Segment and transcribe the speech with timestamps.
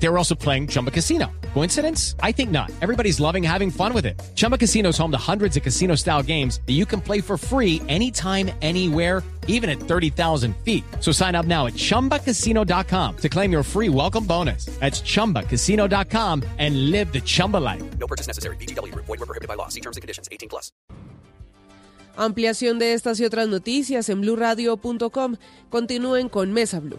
[0.00, 1.30] They were also playing Chumba Casino.
[1.54, 2.14] Coincidence?
[2.22, 2.70] I think not.
[2.80, 4.20] Everybody's loving having fun with it.
[4.34, 7.36] Chumba Casino is home to hundreds of casino style games that you can play for
[7.36, 10.84] free anytime, anywhere, even at 30,000 feet.
[11.00, 14.66] So sign up now at chumbacasino.com to claim your free welcome bonus.
[14.78, 17.82] That's chumbacasino.com and live the Chumba life.
[17.98, 18.56] No purchase necessary.
[18.56, 18.94] BGW.
[18.94, 19.68] Void were prohibited by law.
[19.68, 20.28] See terms and conditions.
[20.30, 20.70] 18 plus.
[22.16, 25.36] Ampliación de estas y otras noticias en blurradio.com.
[25.70, 26.98] Continúen con Mesa Blue.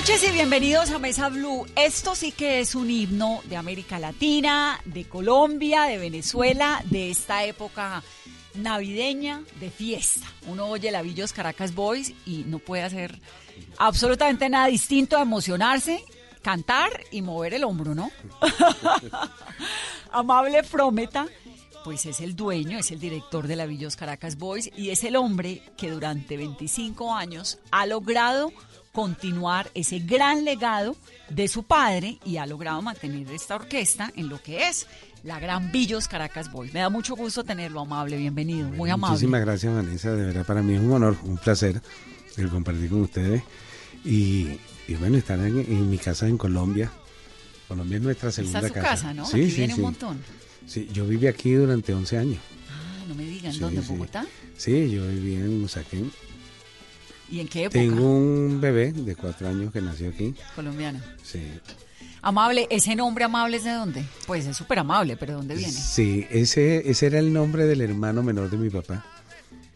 [0.00, 1.66] Noches y bienvenidos a Mesa Blue.
[1.76, 7.44] Esto sí que es un himno de América Latina, de Colombia, de Venezuela, de esta
[7.44, 8.02] época
[8.54, 10.26] navideña de fiesta.
[10.46, 13.20] Uno oye la Villos Caracas Boys y no puede hacer
[13.76, 16.02] absolutamente nada distinto a emocionarse,
[16.40, 18.10] cantar y mover el hombro, ¿no?
[20.12, 21.26] Amable Frometa,
[21.84, 25.14] pues es el dueño, es el director de la Villos Caracas Boys y es el
[25.14, 28.50] hombre que durante 25 años ha logrado
[28.92, 30.96] continuar ese gran legado
[31.28, 34.86] de su padre y ha logrado mantener esta orquesta en lo que es
[35.22, 36.72] la gran Villos Caracas Boys.
[36.72, 39.12] Me da mucho gusto tenerlo, amable, bienvenido, muy amable.
[39.12, 40.12] Muchísimas gracias, Vanessa.
[40.12, 41.80] De verdad, para mí es un honor, un placer
[42.36, 43.42] el compartir con ustedes.
[44.04, 44.48] Y,
[44.88, 46.90] y bueno, estar en, en mi casa en Colombia.
[47.68, 49.26] Colombia es nuestra segunda Esta es su casa, ¿no?
[49.26, 49.80] Sí, Aquí sí, viene sí.
[49.80, 50.20] un montón.
[50.66, 52.38] Sí, yo viví aquí durante 11 años.
[52.70, 53.80] Ah, no me digan, Sí, ¿dónde?
[53.80, 53.92] ¿En sí.
[53.92, 54.26] Bogotá?
[54.56, 56.10] Sí, yo viví en Usaquén.
[57.30, 57.78] ¿Y en qué época?
[57.78, 60.34] Tengo un bebé de cuatro años que nació aquí.
[60.54, 61.02] Colombiana.
[61.22, 61.40] Sí,
[62.22, 64.04] Amable, ¿ese nombre amable es de dónde?
[64.26, 65.72] Pues es súper amable, pero ¿de dónde viene?
[65.72, 69.02] sí ese, ese era el nombre del hermano menor de mi papá,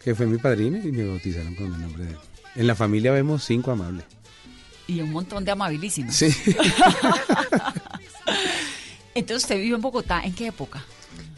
[0.03, 2.19] que fue mi padrino y me bautizaron con el nombre de él.
[2.56, 4.04] En la familia vemos cinco amables.
[4.86, 6.15] Y un montón de amabilísimos.
[6.15, 6.26] Sí.
[9.15, 10.84] Entonces, ¿usted vivió en Bogotá en qué época?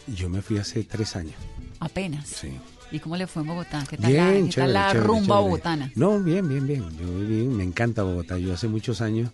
[0.09, 1.35] Yo me fui hace tres años.
[1.79, 2.27] Apenas.
[2.27, 2.49] Sí.
[2.93, 3.85] ¿Y cómo le fue en Bogotá?
[3.89, 5.43] ¿Qué tal la, qué chévere, tal la chévere, rumba chévere.
[5.45, 5.93] bogotana?
[5.97, 6.85] No, bien, bien, bien.
[6.99, 8.39] Yo bien, me encanta Bogotá.
[8.39, 9.31] Yo hace muchos años,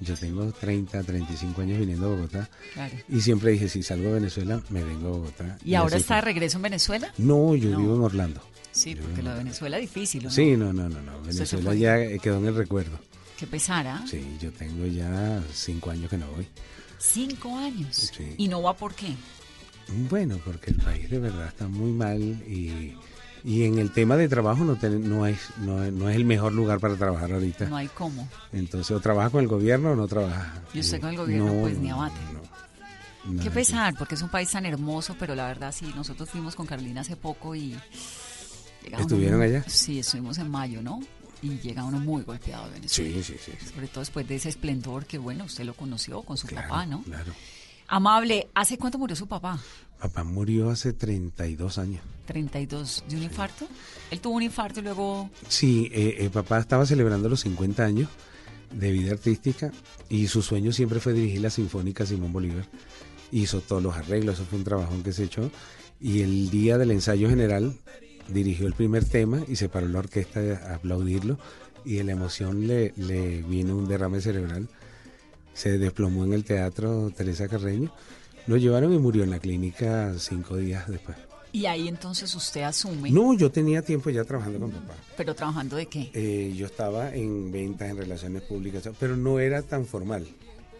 [0.00, 2.48] yo tengo 30, 35 años viniendo a Bogotá.
[2.74, 2.94] Claro.
[3.08, 5.58] Y siempre dije, si salgo de Venezuela, me vengo a Bogotá.
[5.64, 7.12] ¿Y ahora está de regreso en Venezuela?
[7.18, 7.78] No, yo No.
[7.78, 8.40] vivo en Orlando.
[8.72, 10.30] Sí, Yo porque lo de Venezuela es difícil, ¿o no?
[10.34, 12.98] Sí, no, no, no, Venezuela ya eh, quedó en el recuerdo.
[13.38, 14.02] Qué pesara.
[14.06, 16.46] Sí, yo tengo ya cinco años que no voy.
[16.98, 18.10] Cinco años.
[18.16, 18.34] Sí.
[18.36, 19.14] ¿Y no va por qué?
[20.10, 22.96] Bueno, porque el país de verdad está muy mal y,
[23.44, 26.24] y en el tema de trabajo no, ten- no, es, no, es- no es el
[26.24, 27.66] mejor lugar para trabajar ahorita.
[27.66, 28.28] No hay cómo.
[28.52, 30.48] Entonces, o trabajas con el gobierno o no trabajas.
[30.74, 32.14] Y usted Eh, con el gobierno, pues, ni abate.
[32.32, 33.42] no.
[33.42, 36.64] Qué pesar, porque es un país tan hermoso, pero la verdad sí, nosotros fuimos con
[36.66, 37.76] Carolina hace poco y...
[38.98, 39.64] ¿Estuvieron allá?
[39.66, 41.00] Sí, estuvimos en mayo, ¿no?
[41.42, 43.14] Y llega uno muy golpeado de Venezuela.
[43.16, 43.52] Sí, sí, sí.
[43.60, 43.66] sí.
[43.74, 46.86] Sobre todo después de ese esplendor que, bueno, usted lo conoció con su Claro, papá,
[46.86, 47.02] ¿no?
[47.02, 47.32] Claro.
[47.88, 49.58] Amable, ¿hace cuánto murió su papá?
[50.00, 52.02] Papá murió hace 32 años.
[52.26, 53.66] 32 de un infarto.
[54.10, 55.30] Él tuvo un infarto y luego...
[55.48, 58.10] Sí, eh, eh, papá estaba celebrando los 50 años
[58.72, 59.72] de vida artística
[60.08, 62.66] y su sueño siempre fue dirigir la Sinfónica Simón Bolívar.
[63.30, 65.50] Hizo todos los arreglos, eso fue un trabajón que se echó.
[66.00, 67.78] Y el día del ensayo general
[68.28, 71.38] dirigió el primer tema y se paró la orquesta a aplaudirlo
[71.84, 74.68] y de la emoción le, le vino un derrame cerebral.
[75.56, 77.90] Se desplomó en el teatro Teresa Carreño.
[78.46, 81.16] Lo llevaron y murió en la clínica cinco días después.
[81.50, 84.94] Y ahí entonces usted asume, No, yo tenía tiempo ya trabajando con papá.
[85.16, 86.10] pero trabajando de qué?
[86.12, 90.26] Eh, yo estaba en ventas, en relaciones públicas, pero no era tan formal.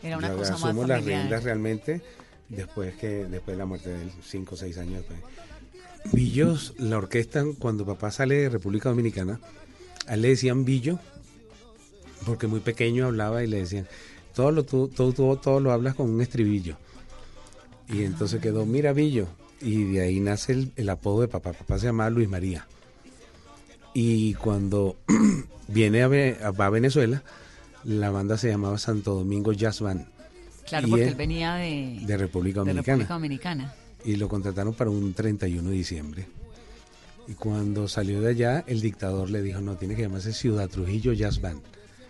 [0.03, 2.03] Era una yo cosa más asumo las riendas realmente
[2.51, 5.19] después que después de la muerte de él, cinco o seis años después.
[6.13, 9.41] Villos, la orquesta, cuando papá sale de República Dominicana,
[10.07, 11.01] a él le decían Villo,
[12.27, 13.89] porque muy pequeño hablaba y le decían,
[14.37, 16.77] todo lo, tú, todo, todo, todo lo hablas con un estribillo.
[17.89, 19.27] Y entonces quedó Miravillo.
[19.61, 21.53] Y de ahí nace el, el apodo de papá.
[21.55, 22.67] Papá se llamaba Luis María.
[23.95, 24.97] Y cuando
[25.69, 27.23] viene a, va a Venezuela,
[27.85, 30.07] la banda se llamaba Santo Domingo Jazz Band
[30.67, 32.97] Claro, Y porque él- él venía de, de República de Dominicana.
[33.05, 33.75] República Dominicana.
[34.05, 36.27] y lo contrataron para un 31 de diciembre.
[37.29, 41.13] Y cuando salió de allá, el dictador le dijo, no, tiene que llamarse Ciudad Trujillo
[41.13, 41.61] Jazz Band.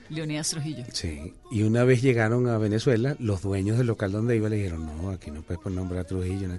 [0.08, 0.84] Leonidas Trujillo.
[0.92, 1.34] Sí.
[1.50, 5.10] Y una vez llegaron a Venezuela, los dueños del local donde iba le dijeron, no,
[5.10, 6.48] aquí no puedes poner nombre a Trujillo.
[6.48, 6.58] ¿no?".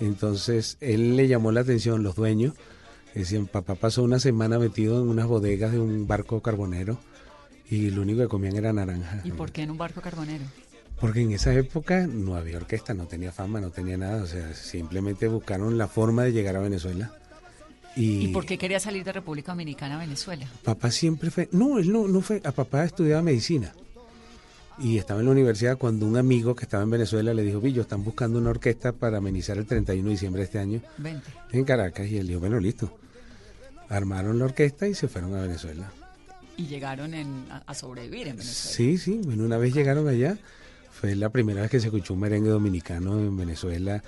[0.00, 2.54] Entonces, él le llamó la atención, los dueños,
[3.14, 6.98] decían, papá pasó una semana metido en unas bodegas de un barco carbonero
[7.68, 9.20] y lo único que comían era naranja.
[9.24, 10.44] ¿Y por qué en un barco carbonero?
[11.00, 14.52] Porque en esa época no había orquesta, no tenía fama, no tenía nada, o sea,
[14.54, 17.12] simplemente buscaron la forma de llegar a Venezuela.
[17.96, 20.46] Y, ¿Y por qué quería salir de República Dominicana a Venezuela?
[20.64, 23.72] papá siempre fue, no, él no, no fue, a papá estudiaba medicina.
[24.78, 27.82] Y estaba en la universidad cuando un amigo que estaba en Venezuela le dijo, Villo,
[27.82, 31.30] están buscando una orquesta para amenizar el 31 de diciembre de este año Vente.
[31.52, 32.06] en Caracas.
[32.08, 32.96] Y él dijo, bueno, listo.
[33.88, 35.90] Armaron la orquesta y se fueron a Venezuela.
[36.56, 38.76] Y llegaron en- a, a sobrevivir en Venezuela.
[38.76, 40.38] Sí, sí, bueno, una vez llegaron allá,
[40.92, 44.02] fue la primera vez que se escuchó un merengue dominicano en Venezuela.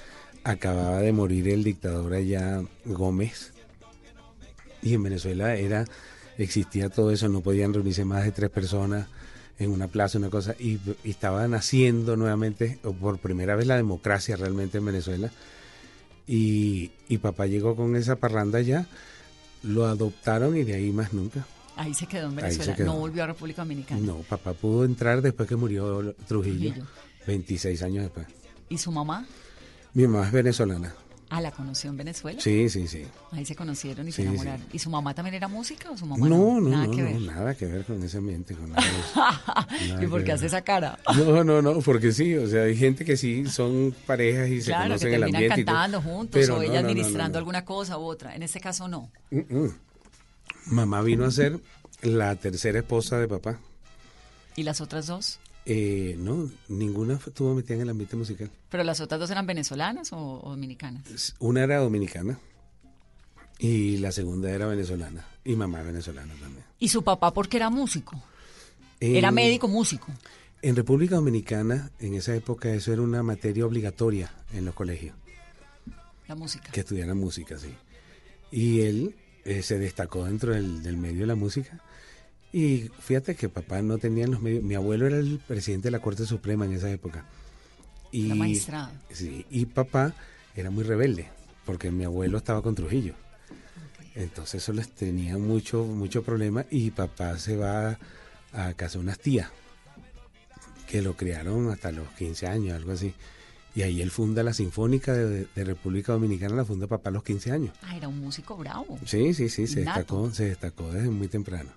[0.44, 3.52] Acababa de morir el dictador allá, Gómez.
[4.82, 5.84] Y en Venezuela era,
[6.38, 9.06] existía todo eso, no podían reunirse más de tres personas
[9.58, 13.76] en una plaza, una cosa, y, y estaba naciendo nuevamente, o por primera vez la
[13.76, 15.30] democracia realmente en Venezuela.
[16.26, 18.86] Y, y papá llegó con esa parranda allá,
[19.62, 21.46] lo adoptaron y de ahí más nunca.
[21.76, 22.74] Ahí se quedó en Venezuela.
[22.74, 22.86] quedó.
[22.86, 24.00] No volvió a República Dominicana.
[24.00, 26.86] No, papá pudo entrar después que murió Trujillo, Trujillo.
[27.26, 28.26] 26 años después.
[28.68, 29.26] ¿Y su mamá?
[29.94, 30.94] Mi mamá es venezolana.
[31.34, 32.38] Ah, la conoció en Venezuela.
[32.42, 33.06] Sí, sí, sí.
[33.30, 34.60] Ahí se conocieron y Sí, se enamoraron.
[34.60, 34.66] sí.
[34.74, 36.60] ¿Y su mamá también era música o su mamá No, no?
[36.60, 37.20] no, Nada no, que no, ver.
[37.22, 38.54] nada que ver con ese ambiente.
[38.54, 38.82] Con nada
[40.02, 40.98] ¿Y por qué hace esa cara?
[41.16, 44.72] No, no, no, porque sí, o sea, hay gente que sí son parejas y se
[44.72, 45.64] que conocen el terminan ambiente.
[45.64, 48.34] todo, cantando juntos pero o ella administrando alguna cosa u otra.
[48.36, 49.10] En este caso no.
[50.66, 51.58] Mamá vino a ser
[52.02, 53.58] la tercera esposa de papá.
[54.54, 55.38] ¿Y las otras dos?
[55.64, 58.50] Eh, no, ninguna estuvo metida en el ambiente musical.
[58.68, 61.34] ¿Pero las otras dos eran venezolanas o, o dominicanas?
[61.38, 62.38] Una era dominicana
[63.58, 65.24] y la segunda era venezolana.
[65.44, 66.64] Y mamá venezolana también.
[66.78, 68.20] ¿Y su papá por qué era músico?
[69.00, 70.08] Era médico músico.
[70.62, 75.16] En República Dominicana, en esa época, eso era una materia obligatoria en los colegios,
[76.28, 76.70] La música.
[76.70, 77.74] que estudiaran música, sí.
[78.52, 81.80] Y él eh, se destacó dentro del, del medio de la música.
[82.52, 84.62] Y fíjate que papá no tenía los medios.
[84.62, 87.24] Mi abuelo era el presidente de la Corte Suprema en esa época.
[88.10, 88.90] Y, La magistrado.
[89.10, 90.14] Sí, y papá
[90.54, 91.28] era muy rebelde,
[91.64, 93.14] porque mi abuelo estaba con Trujillo.
[94.14, 97.98] Entonces eso les tenía mucho, mucho problema y papá se va
[98.52, 99.48] a casa de unas tías
[100.86, 103.14] que lo criaron hasta los 15 años, algo así.
[103.74, 107.22] Y ahí él funda la Sinfónica de, de República Dominicana, la funda papá a los
[107.22, 107.74] 15 años.
[107.80, 108.98] Ah, era un músico bravo.
[109.06, 111.70] Sí, sí, sí, se destacó, se destacó desde muy temprano.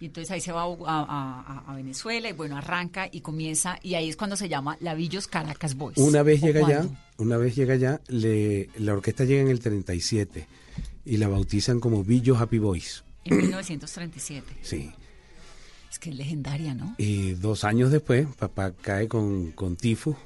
[0.00, 3.78] Y entonces ahí se va a, a- a- a Venezuela y bueno, arranca y comienza.
[3.82, 5.98] Y ahí es cuando se llama Lavillos Caracas Boys.
[5.98, 6.96] Una vez ¿O llega allá, cuándo?
[7.18, 10.46] una vez llega allá, le, la orquesta llega en el 37
[11.04, 13.02] y la bautizan como Billo Happy Boys.
[13.24, 14.46] En 1937.
[14.62, 14.90] Sí.
[15.90, 16.94] Es que es legendaria, ¿no?
[16.98, 20.16] Y dos años después, papá cae con, con tifus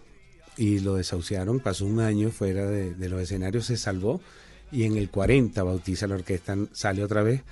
[0.58, 1.60] y lo desahuciaron.
[1.60, 4.20] Pasó un año fuera de, de los escenarios, se salvó
[4.70, 7.42] y en el 40 bautiza la orquesta, sale otra vez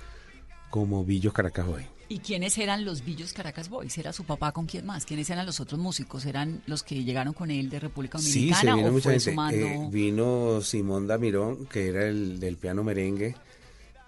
[0.69, 1.85] como Billos Caracas Boys.
[2.11, 3.97] ¿Y quiénes eran los Villos Caracas Boys?
[3.97, 5.05] ¿Era su papá con quién más?
[5.05, 6.25] ¿Quiénes eran los otros músicos?
[6.25, 9.13] ¿Eran los que llegaron con él de República Sí, se Dominicana vino o mucha fue
[9.13, 9.31] gente.
[9.31, 9.65] sumando?
[9.65, 13.35] Eh, vino Simón Damirón, que era el del piano merengue,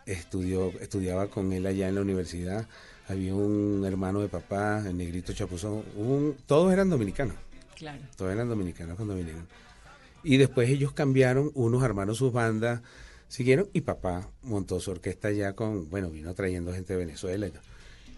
[0.05, 2.67] estudió, estudiaba con él allá en la universidad.
[3.07, 5.83] Había un hermano de papá, el negrito Chapuzón.
[5.95, 7.35] un- todos eran dominicanos,
[7.77, 8.01] Claro.
[8.17, 9.47] todos eran dominicanos cuando vinieron.
[10.23, 12.81] Y después ellos cambiaron, unos armaron sus bandas,
[13.29, 17.51] siguieron, y papá montó su orquesta allá con, bueno, vino trayendo gente de Venezuela y
[17.51, 17.61] todo.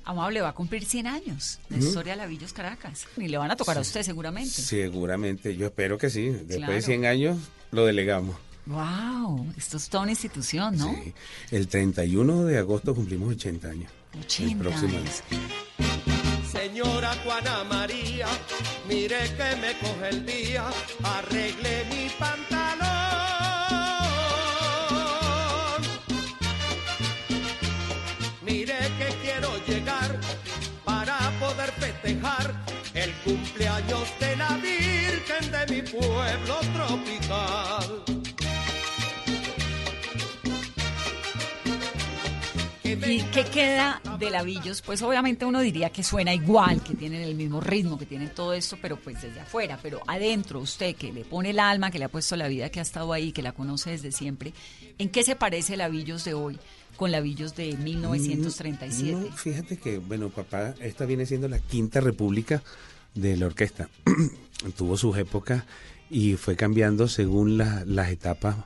[0.05, 3.05] Amable va a cumplir 100 años de historia de Lavillos Caracas.
[3.17, 4.49] Y le van a tocar a usted seguramente.
[4.51, 6.29] Seguramente, yo espero que sí.
[6.29, 6.73] Después Claro.
[6.73, 7.37] de 100 años
[7.71, 8.35] lo delegamos.
[8.67, 10.93] Wow, esto es toda una institución, ¿no?
[11.03, 11.13] Sí.
[11.51, 13.91] El 31 de agosto cumplimos 80 años.
[14.25, 15.23] 80 El próximo años.
[16.51, 18.27] Señora Juana María,
[18.87, 20.65] mire que me coge el día,
[21.03, 22.74] arregle mi pantalón.
[32.25, 32.55] Festejar
[32.93, 38.03] el cumpleaños de la Virgen de mi pueblo tropical.
[43.07, 44.81] ¿Y qué queda de Lavillos?
[44.81, 48.53] Pues obviamente uno diría que suena igual, que tienen el mismo ritmo, que tienen todo
[48.53, 49.77] esto, pero pues desde afuera.
[49.81, 52.79] Pero adentro, usted que le pone el alma, que le ha puesto la vida, que
[52.79, 54.53] ha estado ahí, que la conoce desde siempre,
[54.97, 56.59] ¿en qué se parece Lavillos de hoy
[56.97, 59.11] con Lavillos de 1937?
[59.29, 62.63] No, fíjate que, bueno, papá, esta viene siendo la quinta república
[63.13, 63.89] de la orquesta.
[64.77, 65.63] Tuvo sus épocas
[66.09, 68.57] y fue cambiando según la- las etapas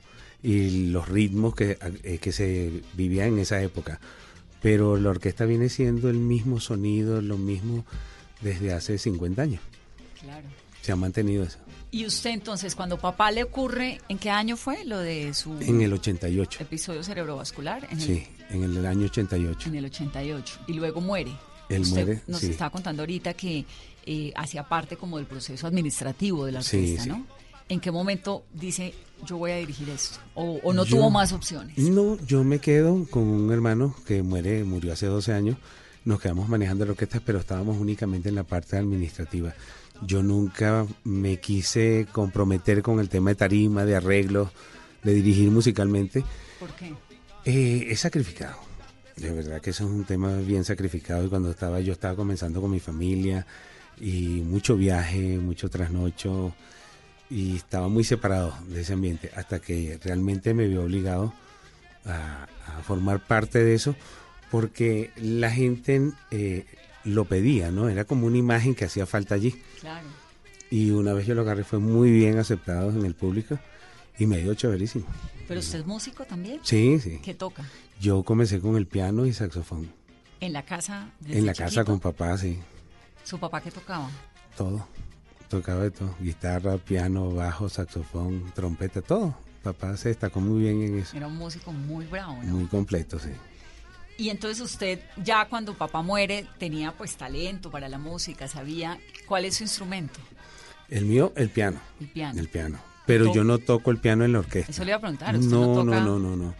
[0.43, 3.99] y los ritmos que, eh, que se vivían en esa época.
[4.61, 7.85] Pero la orquesta viene siendo el mismo sonido, lo mismo
[8.41, 9.61] desde hace 50 años.
[10.21, 10.47] Claro.
[10.81, 11.59] Se ha mantenido eso.
[11.91, 15.81] Y usted entonces, cuando papá le ocurre, ¿en qué año fue lo de su En
[15.81, 16.61] el 88.
[16.61, 17.85] episodio cerebrovascular?
[17.89, 19.69] En el- Sí, en el año 88.
[19.69, 20.59] En el 88.
[20.67, 21.31] Y luego muere.
[21.67, 22.51] Él Usted muere, Nos sí.
[22.51, 23.65] estaba contando ahorita que
[24.05, 27.09] eh, hacía parte como del proceso administrativo de la orquesta, sí.
[27.09, 27.25] ¿no?
[27.67, 28.93] ¿En qué momento dice,
[29.25, 30.17] yo voy a dirigir esto?
[30.33, 31.77] ¿O, o no Yo- tuvo más opciones?
[31.77, 35.57] No, yo me quedo con un hermano que muere, murió hace 12 años.
[36.05, 39.53] Nos quedamos manejando la orquesta, pero estábamos únicamente en la parte administrativa.
[40.01, 44.49] Yo nunca me quise comprometer con el tema de tarima, de arreglos,
[45.03, 46.23] de dirigir musicalmente.
[46.59, 46.93] ¿Por qué?
[47.45, 48.57] Eh, es sacrificado.
[49.15, 51.25] De verdad que eso es un tema bien sacrificado.
[51.25, 53.45] Y cuando estaba, yo estaba comenzando con mi familia
[53.99, 56.53] y mucho viaje, mucho trasnocho
[57.29, 61.33] y estaba muy separado de ese ambiente hasta que realmente me vio obligado
[62.05, 63.95] a, a formar parte de eso
[64.49, 66.65] porque la gente eh,
[67.03, 67.89] lo pedía, ¿no?
[67.89, 69.55] Era como una imagen que hacía falta allí.
[69.79, 70.07] Claro.
[70.69, 73.57] Y una vez yo lo agarré fue muy bien aceptado en el público
[74.17, 75.05] y me dio chéverísimo.
[75.47, 76.59] ¿Pero usted es músico también?
[76.63, 77.19] Sí, sí.
[77.23, 77.63] ¿Qué toca?
[77.99, 79.91] Yo comencé con el piano y saxofón.
[80.39, 81.09] ¿En la casa?
[81.19, 82.59] desde En la casa con papá, sí.
[83.23, 84.09] ¿Su papá qué tocaba?
[84.55, 84.87] Todo.
[85.49, 86.15] Tocaba de todo.
[86.19, 89.35] Guitarra, piano, bajo, saxofón, trompeta, todo.
[89.63, 91.17] Papá se destacó muy bien en eso.
[91.17, 92.55] Era un músico muy bravo, ¿no?
[92.55, 93.29] Muy completo, sí.
[94.19, 99.45] Y entonces usted ya cuando papá muere tenía pues talento para la música, sabía cuál
[99.45, 100.19] es su instrumento,
[100.89, 101.79] El mío, el piano.
[102.01, 102.39] el piano.
[102.39, 102.79] El piano.
[103.07, 104.71] Pero To- yo no toco el piano en la orquesta.
[104.71, 105.99] Eso le iba a preguntar, ¿usted no, no toca?
[106.01, 106.55] no, no, no, no.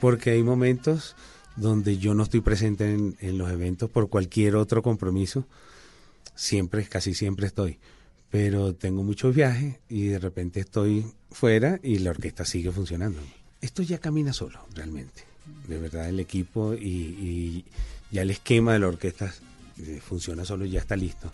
[0.00, 1.16] Porque hay momentos
[1.56, 5.44] donde yo no estoy presente en, en los eventos por cualquier otro compromiso.
[6.34, 7.78] Siempre, casi siempre estoy.
[8.30, 13.20] Pero tengo muchos viajes y de repente estoy fuera y la orquesta sigue funcionando.
[13.60, 15.24] Esto ya camina solo, realmente.
[15.68, 17.64] De verdad, el equipo y, y
[18.10, 19.32] ya el esquema de la orquesta
[19.78, 21.30] eh, funciona solo, ya está listo.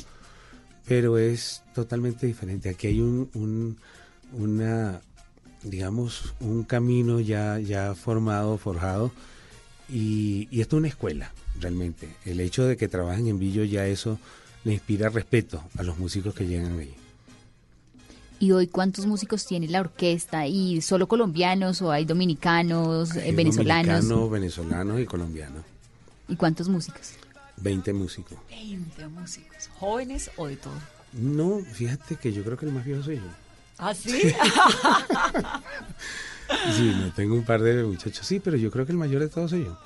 [0.86, 2.70] Pero es totalmente diferente.
[2.70, 3.76] Aquí hay un, un-
[4.32, 5.00] una,
[5.62, 9.12] digamos, un camino ya, ya formado, forjado.
[9.90, 12.08] Y, y esto es una escuela, realmente.
[12.24, 14.18] El hecho de que trabajen en Villo ya eso
[14.64, 16.94] le inspira respeto a los músicos que llegan ahí.
[18.40, 20.46] ¿Y hoy cuántos músicos tiene la orquesta?
[20.46, 24.08] ¿Y solo colombianos o hay dominicanos, eh, Hay venezolanos?
[24.08, 25.64] Dominicanos, venezolanos y colombianos.
[26.28, 27.14] ¿Y cuántos músicos?
[27.56, 28.38] 20 músicos.
[28.50, 30.74] 20 músicos, jóvenes o de todo.
[31.12, 33.22] No, fíjate que yo creo que el más viejo soy yo.
[33.78, 34.32] ¿Ah, sí?
[36.74, 38.26] Sí, no tengo un par de muchachos.
[38.26, 39.78] Sí, pero yo creo que el mayor de todos soy yo.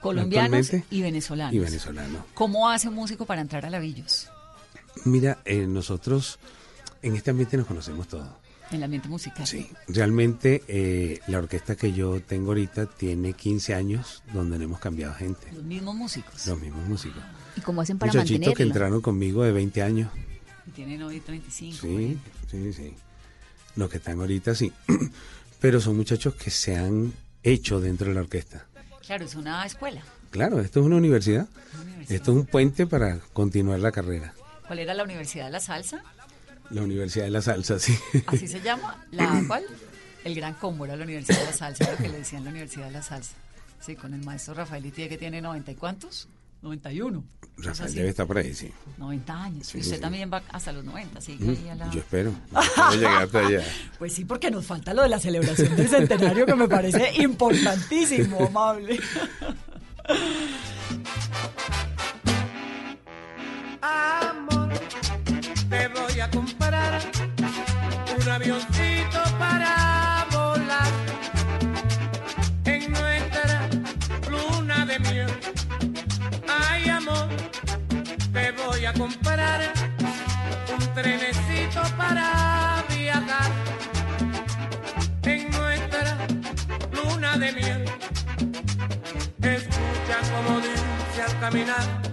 [0.00, 1.54] Colombianos y venezolanos.
[1.54, 2.26] Y venezolano.
[2.34, 4.28] ¿Cómo hace un músico para entrar a Lavillos?
[5.04, 6.38] Mira, eh, nosotros
[7.02, 8.28] en este ambiente nos conocemos todos.
[8.70, 9.46] En el ambiente musical.
[9.46, 14.78] Sí, realmente eh, la orquesta que yo tengo ahorita tiene 15 años donde no hemos
[14.78, 15.50] cambiado gente.
[15.52, 16.46] Los mismos músicos.
[16.46, 17.22] Los mismos músicos.
[17.56, 20.12] ¿Y cómo hacen para Muchachitos que entraron conmigo de 20 años.
[20.66, 21.78] Y tienen hoy 35.
[21.80, 22.94] Sí, sí, sí.
[23.74, 24.72] Los que están ahorita sí.
[25.60, 28.66] Pero son muchachos que se han hecho dentro de la orquesta.
[29.04, 30.02] Claro, es una escuela.
[30.30, 31.48] Claro, esto es una universidad.
[31.74, 32.16] Una universidad.
[32.16, 34.32] Esto es un puente para continuar la carrera.
[34.66, 36.04] ¿Cuál era la Universidad de la Salsa?
[36.70, 37.96] La Universidad de la Salsa, sí.
[38.26, 39.04] ¿Así se llama?
[39.10, 39.64] ¿La cuál?
[40.24, 42.86] El Gran Combo era la Universidad de la Salsa, lo que le decían la Universidad
[42.86, 43.32] de la Salsa.
[43.80, 46.28] Sí, con el maestro Rafael Itier que tiene 90 y cuántos?
[46.62, 47.24] 91.
[47.56, 48.70] Cosa Rafael debe estar por ahí, sí.
[48.98, 49.66] 90 años.
[49.66, 50.00] Sí, y usted sí.
[50.02, 51.36] también va hasta los 90, sí.
[51.40, 52.32] Mm, la- Yo espero.
[52.60, 53.64] Espero llegar hasta allá.
[53.98, 58.44] Pues sí, porque nos falta lo de la celebración del centenario que me parece importantísimo,
[58.46, 59.00] amable.
[63.80, 64.29] Te
[66.20, 67.00] a comprar
[68.18, 70.92] un avioncito para volar
[72.64, 73.68] en nuestra
[74.28, 75.30] luna de miel.
[76.46, 77.28] Ay, amor,
[78.32, 79.72] te voy a comprar
[80.78, 83.50] un trenecito para viajar
[85.22, 86.18] en nuestra
[86.92, 87.84] luna de miel.
[89.40, 92.09] Escucha como dice al caminar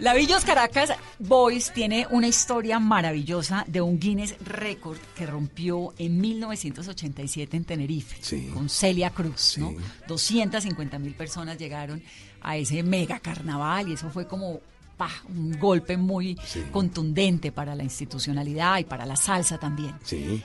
[0.00, 7.56] Lavillos Caracas Boys tiene una historia maravillosa de un Guinness Record que rompió en 1987
[7.56, 8.48] en Tenerife Sí.
[8.54, 9.40] con Celia Cruz.
[9.40, 9.60] Sí.
[9.60, 9.74] ¿no?
[10.06, 12.02] 250 mil personas llegaron
[12.40, 14.60] a ese mega carnaval y eso fue como
[14.96, 16.62] pa, un golpe muy Sí.
[16.70, 19.94] contundente para la institucionalidad y para la salsa también.
[20.04, 20.42] Sí.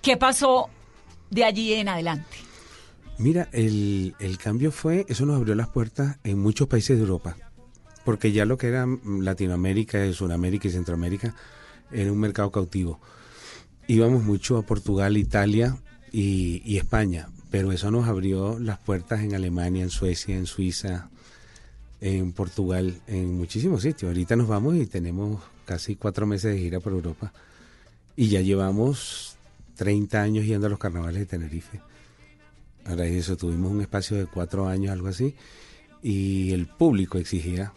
[0.00, 0.70] ¿Qué pasó
[1.30, 2.36] de allí en adelante?
[3.18, 7.36] Mira, el, el cambio fue, eso nos abrió las puertas en muchos países de Europa,
[8.06, 11.34] porque ya lo que era Latinoamérica, Sudamérica y Centroamérica
[11.90, 13.00] era un mercado cautivo.
[13.88, 15.76] Íbamos mucho a Portugal, Italia
[16.12, 21.10] y, y España, pero eso nos abrió las puertas en Alemania, en Suecia, en Suiza,
[22.00, 24.08] en Portugal, en muchísimos sitios.
[24.08, 27.32] Ahorita nos vamos y tenemos casi cuatro meses de gira por Europa
[28.16, 29.36] y ya llevamos
[29.76, 31.80] 30 años yendo a los carnavales de Tenerife.
[32.84, 35.34] Ahora eso, tuvimos un espacio de cuatro años, algo así,
[36.02, 37.72] y el público exigía.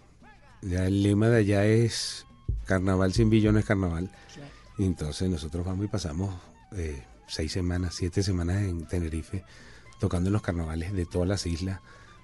[0.61, 2.25] Ya el lema de allá es
[2.69, 4.11] carnaval sin billo no es carnaval.
[4.77, 6.35] Y entonces nosotros vamos y pasamos
[6.77, 9.43] eh, seis semanas, siete semanas en Tenerife,
[9.99, 11.81] tocando en los carnavales de todas las islas,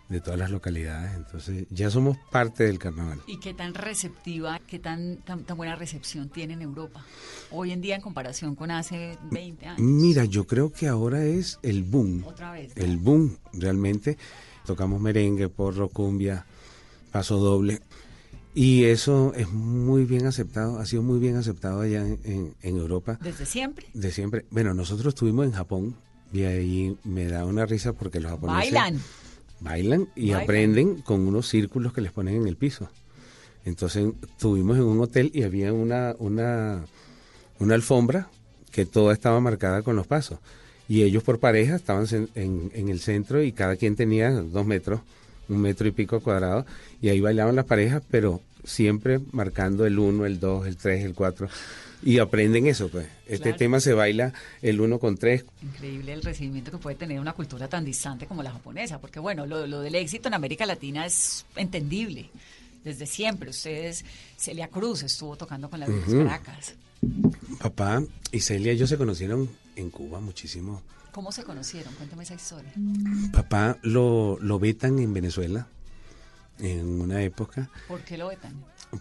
[0.07, 1.15] de todas las localidades.
[1.15, 3.19] Entonces ya somos parte del carnaval.
[3.25, 7.03] ¿Y qué tan receptiva, qué tan, tan, tan buena recepción tiene en Europa
[7.51, 9.79] hoy en día en comparación con hace 20 años?
[9.79, 12.23] Mira, yo creo que ahora es el boom.
[12.25, 12.71] Otra vez.
[12.77, 12.83] ¿no?
[12.83, 14.17] el boom realmente.
[14.65, 16.45] Tocamos merengue, porro, cumbia,
[17.11, 17.81] paso doble.
[18.57, 22.77] Y eso es muy bien aceptado, ha sido muy bien aceptado allá en, en- en
[22.77, 23.85] Europa Desde siempre.
[23.93, 24.45] de siempre.
[24.49, 25.95] Bueno, nosotros estuvimos en Japón
[26.31, 29.01] y ahí me da una risa porque los japoneses Bailan.
[29.59, 30.41] bailan y Bailan.
[30.43, 32.89] aprenden con unos círculos que les ponen en el piso.
[33.65, 36.85] Entonces estuvimos en un hotel y había una, una,
[37.59, 38.29] una alfombra
[38.71, 40.39] que toda estaba marcada con los pasos.
[40.87, 44.65] Y ellos por pareja estaban en, en- en el centro y cada quien tenía dos
[44.65, 45.01] metros,
[45.49, 46.65] un metro y pico cuadrado.
[47.01, 51.13] Y ahí bailaban las parejas, pero siempre marcando el uno, el dos, el tres, el
[51.13, 51.47] cuatro.
[52.03, 53.07] Y aprenden eso, pues.
[53.25, 53.57] Este Claro.
[53.57, 57.67] tema se baila el uno con tres, Increíble el recibimiento que puede tener una cultura
[57.67, 61.45] tan distante como la japonesa, porque bueno, lo, lo del éxito en América Latina es
[61.55, 62.29] entendible.
[62.83, 64.05] Desde siempre, ustedes,
[64.37, 66.23] Celia Cruz estuvo tocando con la Villas Ujú.
[66.25, 66.75] Caracas.
[67.59, 70.81] Papá y Celia, ellos se conocieron en Cuba muchísimo.
[71.15, 71.93] ¿Cómo se conocieron?
[71.93, 72.73] Cuéntame esa historia.
[73.31, 75.65] Papá lo, lo vetan en Venezuela
[76.59, 78.53] en una época ¿Por qué lo vetan?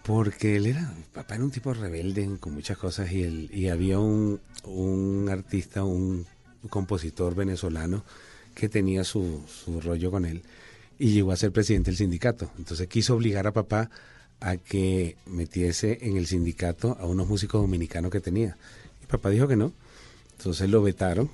[0.05, 3.99] porque él era, papá era un tipo rebelde con muchas cosas y, él, y había
[3.99, 6.25] un, un artista, un
[6.71, 8.05] compositor venezolano
[8.55, 10.45] que tenía su, su rollo con él
[11.01, 12.49] y llegó a ser presidente del sindicato.
[12.59, 13.91] Entonces quiso obligar a papá
[14.39, 18.57] a que metiese en el sindicato a unos músicos dominicanos que tenía.
[19.03, 19.73] Y papá dijo que no.
[20.39, 21.29] Entonces lo vetaron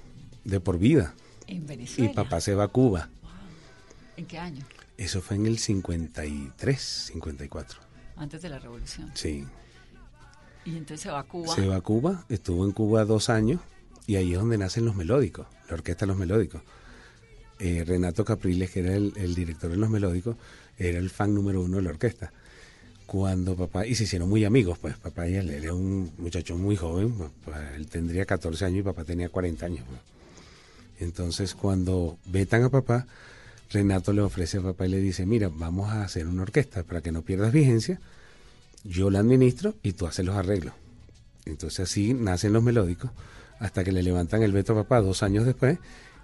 [0.45, 1.15] de por vida.
[1.47, 2.13] En Y Venezuela.
[2.13, 3.09] papá se va a Cuba.
[4.17, 4.65] ¿En qué año?
[4.97, 7.79] Eso fue en el 53, 54.
[8.17, 9.11] Antes de la revolución.
[9.15, 9.47] Sí.
[10.65, 11.55] Y entonces se va a Cuba.
[11.55, 13.61] Se va a Cuba, estuvo en Cuba dos años
[14.07, 16.63] y ahí es donde nacen los melódicos, la orquesta de los melódicos.
[17.59, 20.37] Eh, Renato Capriles, que era el, el director de los melódicos,
[20.79, 22.33] era el fan número uno de la orquesta.
[23.07, 26.57] Cuando papá, y se hicieron muy amigos, pues papá y él, él era un muchacho
[26.57, 27.13] muy joven,
[27.45, 29.85] pues, él tendría 14 años y papá tenía 40 años.
[29.89, 30.01] pues.
[31.01, 33.07] Entonces cuando vetan a papá,
[33.71, 37.01] Renato le ofrece a papá y le dice, mira, vamos a hacer una orquesta para
[37.01, 38.01] que no pierdas vigencia,
[38.85, 40.75] yo la administro y tú haces los arreglos.
[41.47, 43.11] Entonces así nacen los melódicos
[43.59, 45.79] hasta que le levantan el veto a papá dos años después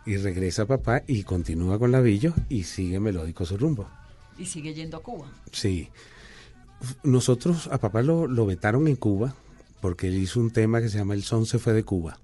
[0.05, 3.89] y regresa papá y continúa con Lavillos y sigue melódico su rumbo.
[4.39, 5.27] Y sigue yendo a Cuba.
[5.53, 5.89] Sí.
[7.03, 9.35] Nosotros a papá lo, lo vetaron en Cuba
[9.81, 12.19] porque él hizo un tema que se llama El son se fue de Cuba.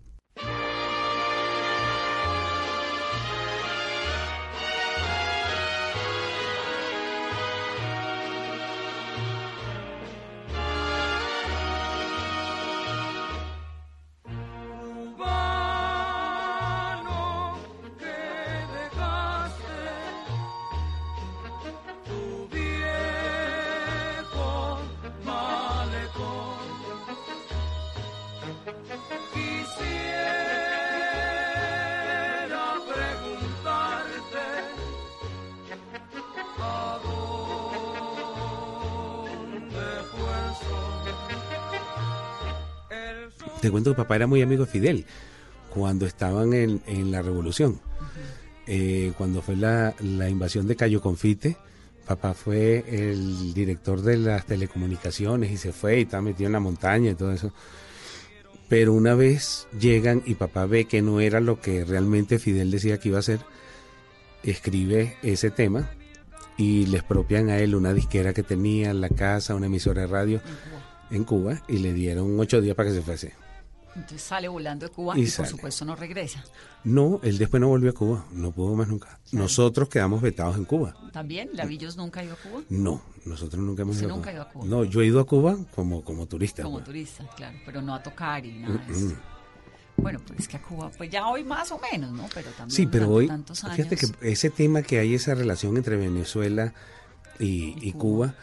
[43.63, 45.05] Te cuento que papá era muy amigo de Fidel
[45.73, 47.81] cuando estaban en, en la revolución.
[48.67, 51.57] Eh, cuando fue la, la invasión de Cayo Confite,
[52.05, 56.59] papá fue el director de las telecomunicaciones y se fue y estaba metido en la
[56.59, 57.53] montaña y todo eso.
[58.69, 62.99] Pero una vez llegan y papá ve que no era lo que realmente Fidel decía
[62.99, 63.39] que iba a hacer,
[64.43, 65.89] escribe ese tema
[66.57, 70.41] y le expropian a él una disquera que tenía, la casa, una emisora de radio
[71.13, 73.42] en Cuba y le dieron ocho días para que se fuese.
[73.95, 76.43] Entonces sale volando de Cuba Y por supuesto no regresa.
[76.85, 79.21] No, él después no volvió a Cuba, no pudo más nunca.
[79.33, 80.95] Nosotros quedamos vetados en Cuba.
[81.13, 81.51] ¿También?
[81.53, 82.63] ¿Lavillos nunca ha ido a Cuba?
[82.71, 84.31] No, nosotros nunca hemos ido a nunca Cuba.
[84.31, 84.65] ha ido a Cuba.
[84.67, 86.63] No, yo he ido a Cuba como, como turista.
[86.63, 86.87] Como pues.
[86.87, 89.15] turista, claro, pero no a tocar y nada Mm, eso.
[89.99, 92.27] Bueno, pues es que a Cuba, pues ya hoy más o menos, ¿no?
[92.35, 93.77] Pero también Sí, pero hoy, tantos años.
[93.77, 96.73] fíjate que ese tema que hay esa relación entre Venezuela
[97.39, 98.35] y, y Cuba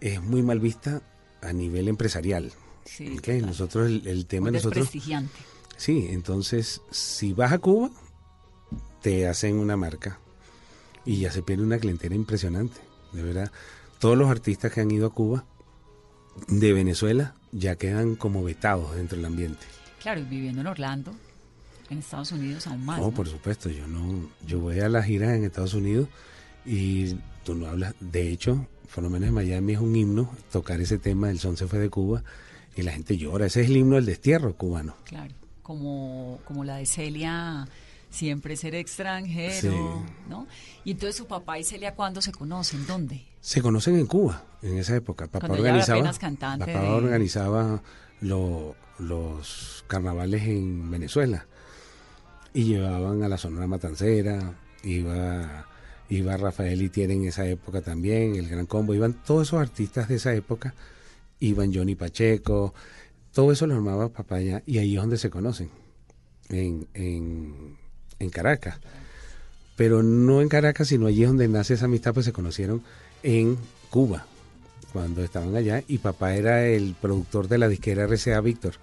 [0.00, 1.02] es muy mal vista
[1.42, 2.52] a nivel empresarial.
[2.84, 3.22] Sí, ¿ok?
[3.22, 3.46] claro.
[3.46, 4.90] Nosotros, el, el tema muy de nosotros...
[5.76, 7.90] Sí, entonces, si vas a Cuba,
[9.00, 10.18] te hacen una marca
[11.04, 12.80] y ya se pierde una clientela impresionante.
[13.12, 13.50] De verdad,
[13.98, 15.44] todos los artistas que han ido a Cuba
[16.48, 19.66] de Venezuela ya quedan como vetados dentro del ambiente.
[20.00, 21.12] Claro, y viviendo en Orlando,
[21.90, 22.98] en Estados Unidos aún más.
[22.98, 23.12] No, ¿no?
[23.12, 26.08] por supuesto, yo no, yo voy a las giras en Estados Unidos
[26.64, 30.80] y tú no hablas, de hecho, por lo menos en Miami es un himno tocar
[30.80, 32.22] ese tema, el son se fue de Cuba
[32.76, 34.94] y la gente llora, ese es el himno del destierro cubano.
[35.04, 37.66] Claro, como, como la de Celia,
[38.10, 39.70] siempre ser extranjero,
[40.06, 40.12] Sí.
[40.28, 40.46] ¿no?
[40.84, 42.86] Y entonces su papá y Celia, ¿cuándo se conocen?
[42.86, 43.22] ¿Dónde?
[43.40, 45.26] Se conocen en Cuba en esa época.
[45.26, 47.82] Papá Cuando organizaba, papá de- organizaba
[48.20, 51.46] lo- los carnavales en Venezuela
[52.54, 54.54] y llevaban a la Sonora Matancera,
[54.84, 55.66] iba
[56.08, 60.16] iba Rafael Itier en esa época también, el Gran Combo, iban todos esos artistas de
[60.16, 60.74] esa época,
[61.46, 62.72] iban Johnny Pacheco,
[63.32, 65.70] todo eso lo armaba papá allá y ahí es donde se conocen,
[66.48, 67.76] en, en,
[68.18, 68.78] en Caracas.
[69.76, 72.82] Pero no en Caracas, sino allí es donde nace esa amistad, pues se conocieron
[73.22, 73.56] en
[73.90, 74.26] Cuba,
[74.92, 78.74] cuando estaban allá, y papá era el productor de la disquera RCA Víctor.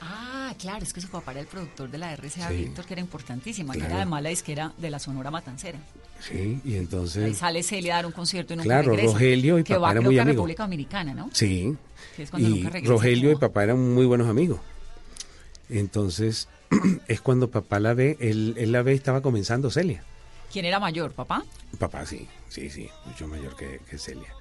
[0.00, 2.56] Ah, claro, es que su papá era el productor de la RCA Sí.
[2.56, 5.78] Víctor, que era importantísima, que era además la disquera de la Sonora Matancera.
[6.20, 7.36] Sí, y Ahí entonces...
[7.36, 9.12] sale Celia a dar un concierto y nunca Claro, regresa.
[9.14, 10.24] Rogelio y que papá va, eran creo muy que.
[10.32, 11.30] República Dominicana, ¿no?
[11.32, 11.76] Sí.
[12.16, 14.60] Que es cuando y nunca regresa a Rogelio y papá eran muy buenos amigos.
[15.68, 16.48] Entonces,
[17.08, 20.04] es cuando papá la ve, él, él la ve y estaba comenzando Celia.
[20.52, 21.44] ¿Quién era mayor, papá?
[21.78, 24.34] Papá sí, sí, sí, mucho mayor que, que Celia.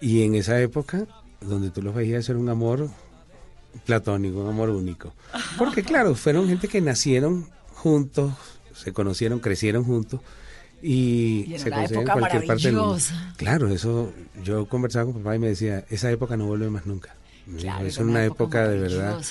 [0.00, 1.06] Y en esa época,
[1.40, 2.90] donde tú los veías, era un amor
[3.84, 5.14] platónico, un amor único.
[5.56, 8.32] Porque claro, fueron gente que nacieron juntos,
[8.74, 10.20] se conocieron, crecieron juntos
[10.82, 12.98] y, se conocían en cualquier parte del mundo.
[13.36, 14.12] Claro, eso
[14.44, 17.14] yo conversaba con papá y me decía, esa época no vuelve más nunca.
[17.58, 19.22] Claro, es una una época época de verdad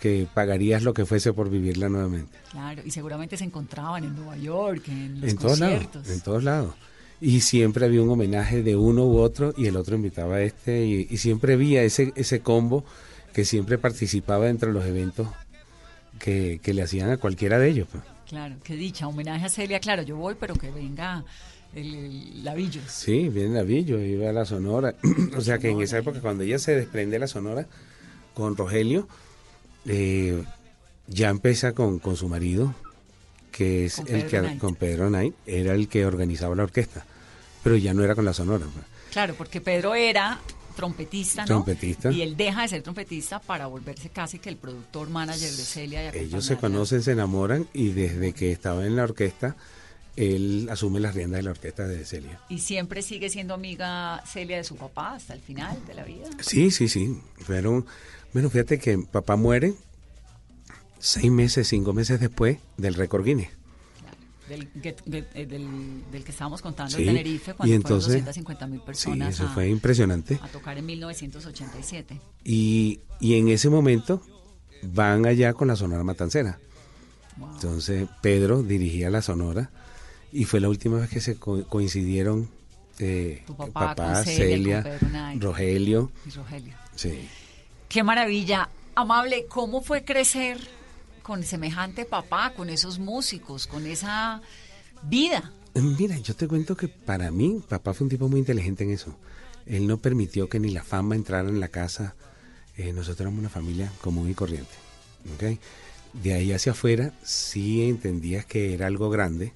[0.00, 2.38] que pagarías lo que fuese por vivirla nuevamente.
[2.50, 6.10] Claro, y seguramente se encontraban en Nueva York, en los En todos lados, conciertos.
[6.10, 6.74] en todos lados.
[7.20, 10.86] Y siempre había un homenaje de uno u otro y el otro invitaba a este
[10.86, 12.84] y, y siempre había ese, ese combo
[13.32, 15.28] que siempre participaba dentro de los eventos
[16.20, 17.88] que, que le hacían a cualquiera de ellos.
[18.28, 21.24] Claro, qué dicha, homenaje a Celia, claro, yo voy, pero que venga
[21.74, 22.84] el, el Lavillos.
[22.90, 24.94] Sí, viene Navillo, iba a la Sonora.
[25.36, 27.66] o sea que en esa época, cuando ella se desprende de la Sonora
[28.34, 29.08] con Rogelio,
[29.86, 30.44] eh,
[31.06, 32.74] ya empieza con, con su marido,
[33.50, 34.58] que es el que Knight.
[34.58, 37.06] con Pedro Knight, era el que organizaba la orquesta,
[37.64, 38.66] pero ya no era con la Sonora.
[38.72, 38.84] pues.
[39.10, 40.38] Claro, porque Pedro era
[40.78, 41.46] trompetista, ¿no?
[41.46, 42.12] Trompetista.
[42.12, 46.14] Y él deja de ser trompetista para volverse casi que el productor manager de Celia.
[46.14, 49.56] y Ellos se conocen, se enamoran y desde que estaba en la orquesta,
[50.14, 52.40] él asume las riendas de la orquesta de Celia.
[52.48, 56.28] Y siempre sigue siendo amiga Celia de su papá hasta el final de la vida.
[56.40, 57.20] Sí, sí, sí.
[57.38, 57.84] Fueron,
[58.32, 59.74] bueno, fíjate que papá muere
[61.00, 63.57] seis meses, cinco meses después del récord Guinness.
[64.48, 68.06] Del, get- get- eh, del, del que estábamos contando Sí, en Tenerife, cuando y entonces-
[68.06, 70.38] fueron 250 mil Sí, personas eso a, fue impresionante.
[70.42, 72.20] a tocar en 1987.
[72.44, 74.22] Y, y en ese momento
[74.82, 76.58] van allá con la Sonora Matancera.
[77.54, 79.70] Entonces Pedro dirigía la Sonora
[80.32, 82.48] y fue la última vez que se co- coincidieron
[82.98, 85.08] eh, Tu papá papá, Celia, Pedro.
[85.40, 86.10] Rogelio.
[86.26, 86.74] Y Rogelio.
[86.96, 87.28] Sí.
[87.88, 88.68] Qué maravilla.
[88.96, 90.58] Amable, ¿cómo fue crecer
[91.28, 94.40] con semejante papá, con esos músicos, con esa
[95.02, 95.52] vida?
[95.74, 99.14] Mira, yo te cuento que para mí papá fue un tipo muy inteligente en eso.
[99.66, 102.14] Él no permitió que ni la fama entrara en la casa.
[102.78, 104.72] Eh, nosotros éramos una familia común y corriente.
[106.14, 109.52] De ahí hacia afuera sí entendías que era algo grande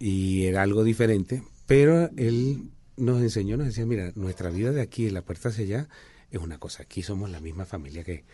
[0.00, 5.04] y era algo diferente, pero él nos enseñó, nos decía, mira, nuestra vida de aquí,
[5.04, 5.88] de la puerta hacia allá,
[6.32, 6.82] es una cosa.
[6.82, 8.24] Aquí somos la misma familia que,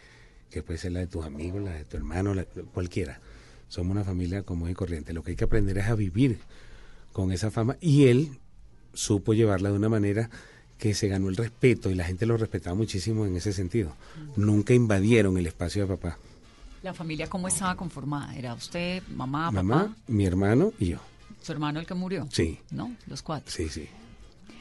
[0.50, 3.20] que puede ser la de tus amigos, la de tu hermano, la- cualquiera.
[3.68, 5.12] Somos una familia común y corriente.
[5.12, 6.38] Lo que hay que aprender es a vivir
[7.12, 8.38] con esa fama y él
[8.94, 10.30] supo llevarla de una manera
[10.78, 13.92] que se ganó el respeto y la gente lo respetaba muchísimo en ese sentido.
[14.37, 16.18] Nunca invadieron el espacio de papá.
[16.82, 18.34] La familia, ¿cómo estaba conformada?
[18.37, 20.98] ¿Era usted, mamá, Mamá, papá, mi hermano y yo.
[21.42, 22.28] su hermano el que murió?
[22.30, 22.58] Sí.
[22.70, 22.94] ¿No?
[23.08, 23.50] Los cuatro.
[23.52, 23.88] Sí, sí.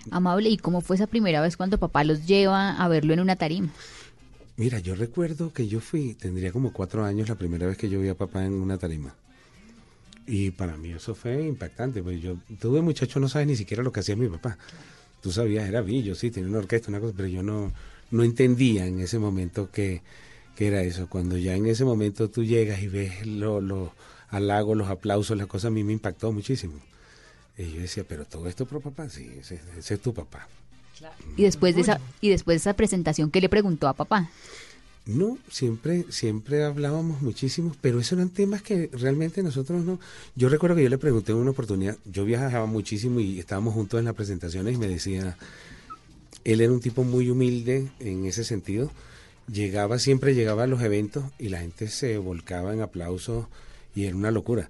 [0.10, 3.36] Amable, ¿y cómo fue esa primera vez cuando papá los lleva a verlo en una
[3.36, 3.70] tarima?
[4.58, 8.02] Mira, yo recuerdo que yo fui, tendría como cuatro años la primera vez que yo
[8.02, 9.14] vi a papá en una tarima.
[10.26, 13.84] Y para mí eso fue impactante, pues yo, tú de muchacho no sabes ni siquiera
[13.84, 14.58] lo que hacía mi papá.
[15.22, 17.72] Tú sabías, era billo, sí, tenía una orquesta, una cosa, pero yo no,
[18.10, 20.02] no entendía en ese momento que,
[20.56, 21.08] que era eso.
[21.08, 23.94] Cuando ya en ese momento tú llegas y ves los lo
[24.30, 26.80] halagos, los aplausos, las cosas, a mí me impactó muchísimo.
[27.58, 30.48] Y yo decía, pero todo esto por papá, sí, ese, ese es tu papá.
[31.36, 34.30] Y después de esa y después de esa presentación, ¿qué le preguntó a papá?
[35.08, 40.00] No, siempre, siempre hablábamos muchísimo, pero esos eran temas que realmente nosotros no.
[40.36, 44.00] Yo recuerdo que yo le pregunté en una oportunidad, yo viajaba muchísimo y estábamos juntos
[44.00, 45.38] en las presentaciones y me decía,
[46.44, 48.92] él era un tipo muy humilde en ese sentido,
[49.50, 53.48] llegaba, siempre llegaba a los eventos y la gente se volcaba en aplausos
[53.96, 54.70] y era una locura.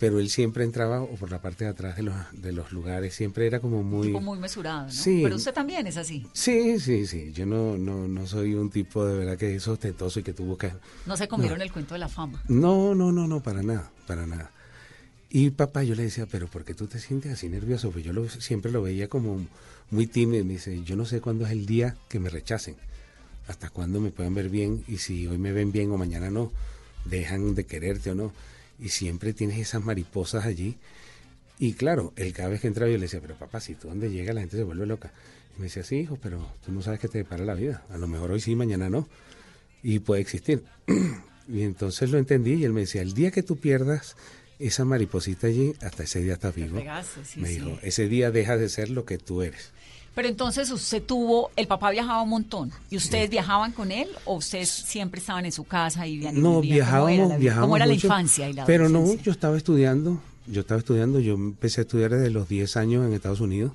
[0.00, 3.14] Pero él siempre entraba o por la parte de atrás de los, de los lugares,
[3.14, 4.06] siempre era como muy...
[4.08, 4.90] Tipo muy mesurado, ¿no?
[4.92, 5.20] Sí.
[5.22, 6.26] Pero usted también es así.
[6.32, 7.32] Sí, sí, sí.
[7.34, 10.44] Yo no, no, no soy un tipo de verdad que es ostentoso y que tú
[10.46, 10.72] buscas.
[11.04, 12.42] No se comieron el cuento de la fama.
[12.48, 14.50] No, no, no, no, para nada, para nada.
[15.28, 17.90] Y papá, yo le decía, pero ¿por qué tú te sientes así nervioso?
[17.90, 19.46] Pues yo lo- siempre lo veía como
[19.90, 20.44] muy tímido.
[20.46, 22.74] Me dice, yo no sé cuándo es el día que me rechacen,
[23.48, 26.50] hasta cuándo me puedan ver bien y si hoy me ven bien o mañana no,
[27.04, 28.32] dejan de quererte o no.
[28.80, 30.78] Y siempre tienes esas mariposas allí.
[31.58, 34.10] Y claro, él cada vez que entraba yo le decía, pero papá, si tú donde
[34.10, 35.12] llega la gente se vuelve loca.
[35.56, 37.84] Y me decía, sí, hijo, pero tú no sabes que te depara la vida.
[37.90, 39.08] A lo mejor hoy sí, mañana no.
[39.82, 40.64] Y puede existir.
[41.48, 44.16] y entonces lo entendí y él me decía, el día que tú pierdas
[44.58, 46.80] esa mariposita allí, hasta ese día estás vivo.
[47.24, 47.54] sí, me sí.
[47.56, 49.72] dijo, ese día dejas de ser lo que tú eres.
[50.14, 52.72] Pero entonces usted tuvo, el papá viajaba un montón.
[52.90, 56.60] ¿Y ustedes viajaban con él o ustedes siempre estaban en su casa y vivían No,
[56.60, 56.86] vivían?
[56.86, 59.30] ¿Cómo era viajábamos, la viajábamos ¿Cómo era la mucho, infancia y la Pero no, yo
[59.30, 63.40] estaba estudiando, yo estaba estudiando, yo empecé a estudiar desde los 10 años en Estados
[63.40, 63.72] Unidos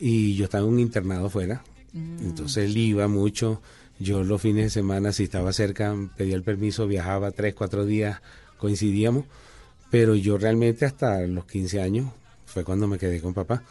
[0.00, 1.62] y yo estaba en un internado afuera.
[1.92, 2.18] Mm.
[2.20, 3.62] Entonces él iba mucho,
[4.00, 8.20] yo los fines de semana, si estaba cerca, pedía el permiso, viajaba tres, cuatro días,
[8.58, 9.24] coincidíamos,
[9.90, 12.10] pero yo realmente hasta los 15 años
[12.44, 13.62] fue cuando me quedé con papá.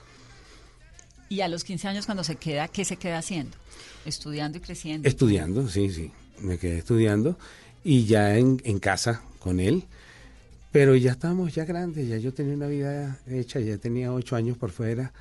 [1.29, 3.57] Y a los 15 años cuando se queda, ¿qué se queda haciendo?
[4.05, 5.07] Estudiando y creciendo.
[5.07, 6.11] Estudiando, sí, sí.
[6.39, 7.37] Me quedé estudiando
[7.83, 9.83] y ya en, en casa con él.
[10.71, 14.57] Pero ya estábamos ya grandes, ya yo tenía una vida hecha, ya tenía ocho años
[14.57, 15.11] por fuera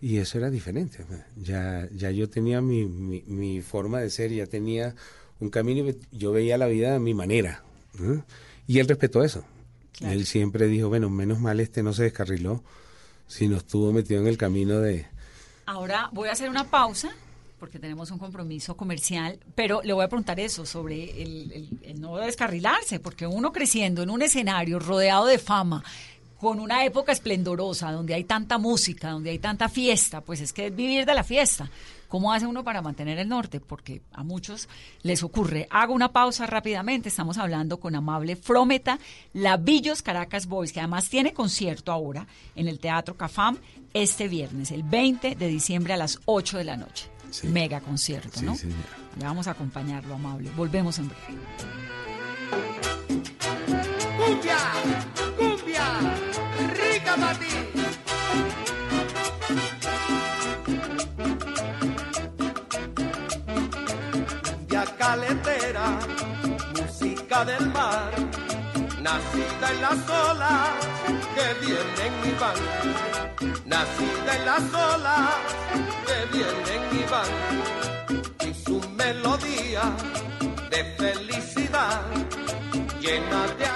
[0.00, 0.98] y eso era diferente.
[1.36, 4.94] Ya, ya yo tenía mi, mi, mi forma de ser, ya tenía
[5.40, 7.62] un camino, y yo veía la vida a mi manera.
[7.98, 8.24] ¿no?
[8.66, 9.44] Y él respetó eso.
[9.92, 10.14] Claro.
[10.14, 12.62] Él siempre dijo, bueno, menos mal este no se descarriló,
[13.26, 15.06] sino estuvo metido en el camino de...
[15.66, 17.10] Ahora voy a hacer una pausa
[17.58, 22.00] porque tenemos un compromiso comercial, pero le voy a preguntar eso sobre el, el- el
[22.00, 25.82] no descarrilarse, porque uno creciendo en un escenario rodeado de fama,
[26.38, 30.66] con una época esplendorosa, donde hay tanta música, donde hay tanta fiesta, pues es que
[30.66, 31.70] es vivir de la fiesta.
[32.08, 33.60] ¿Cómo hace uno para mantener el norte?
[33.60, 34.68] Porque a muchos
[35.02, 35.66] les ocurre.
[35.70, 37.08] Hago una pausa rápidamente.
[37.08, 38.98] Estamos hablando con Amable Frometa,
[39.32, 43.56] la Villos Caracas Boys, que además tiene concierto ahora en el Teatro Cafam
[43.94, 47.08] este viernes, el 20 de diciembre a las 8 de la noche.
[47.30, 47.48] Sí.
[47.48, 48.54] Mega concierto, Sí, ¿no?
[48.54, 48.80] señora.
[49.18, 50.50] Ya vamos a acompañarlo, Amable.
[50.56, 51.22] Volvemos en breve.
[54.16, 54.58] Cumbia,
[55.36, 55.84] cumbia,
[56.74, 57.46] rica para ti.
[65.06, 65.86] Caletera,
[66.76, 68.10] música del mar,
[69.06, 70.70] nacida en las olas
[71.34, 72.60] que vienen y van.
[73.72, 75.34] Nacida en las olas
[76.06, 77.32] que vienen y van.
[78.48, 79.84] Y su melodía
[80.72, 82.02] de felicidad
[83.00, 83.75] llena de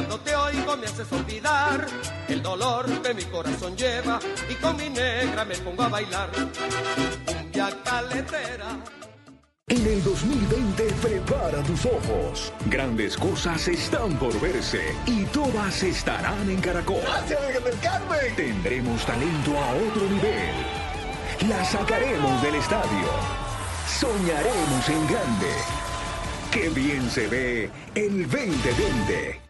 [0.00, 1.86] cuando te oigo me haces olvidar
[2.28, 6.30] el dolor que mi corazón lleva y con mi negra me pongo a bailar.
[7.26, 8.78] Cumbia caletera.
[9.68, 12.50] En el 2020 prepara tus ojos.
[12.66, 17.02] Grandes cosas están por verse y todas estarán en Caracol.
[18.36, 20.54] Tendremos talento a otro nivel.
[21.46, 23.08] La sacaremos del estadio.
[23.86, 25.54] Soñaremos en grande.
[26.50, 29.49] Qué bien se ve el 2020.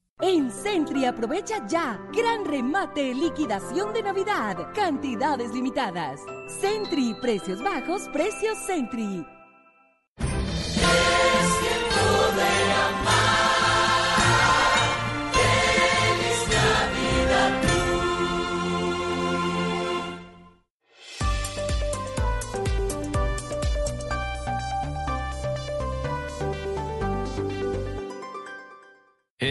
[0.23, 1.99] En Centri aprovecha ya.
[2.13, 4.71] Gran remate, liquidación de Navidad.
[4.75, 6.21] Cantidades limitadas.
[6.47, 9.25] Centri, precios bajos, precios Centri.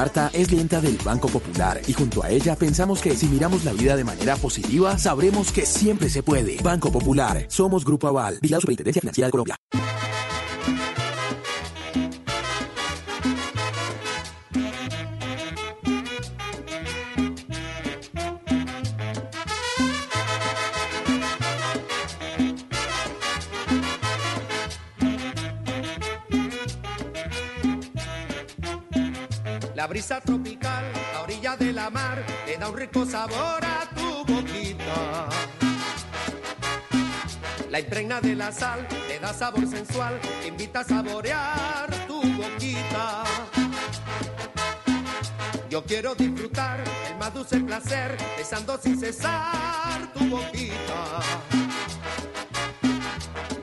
[0.00, 3.74] Marta es clienta del Banco Popular y junto a ella pensamos que si miramos la
[3.74, 6.56] vida de manera positiva, sabremos que siempre se puede.
[6.62, 9.56] Banco Popular, somos Grupo Aval, Vigilado Superintendencia Financiera de Colombia.
[29.90, 30.84] Brisa tropical,
[31.16, 35.28] a orilla de la mar, le da un rico sabor a tu boquita.
[37.68, 43.24] La impregna de la sal, le da sabor sensual, te invita a saborear tu boquita.
[45.68, 51.18] Yo quiero disfrutar el más dulce placer, besando sin cesar tu boquita.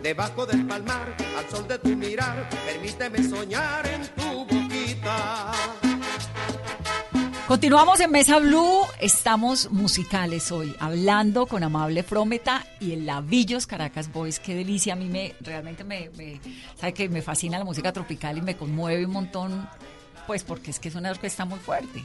[0.03, 5.76] Debajo del palmar, al sol de tu mirar, permíteme soñar en tu boquita.
[7.47, 14.11] Continuamos en Mesa Blue, estamos musicales hoy, hablando con Amable Frómeta y el Lavillos Caracas
[14.11, 16.41] Boys, qué delicia, a mí me, realmente me, me,
[16.75, 19.69] sabe que me fascina la música tropical y me conmueve un montón,
[20.27, 22.03] pues porque es que es una orquesta muy fuerte,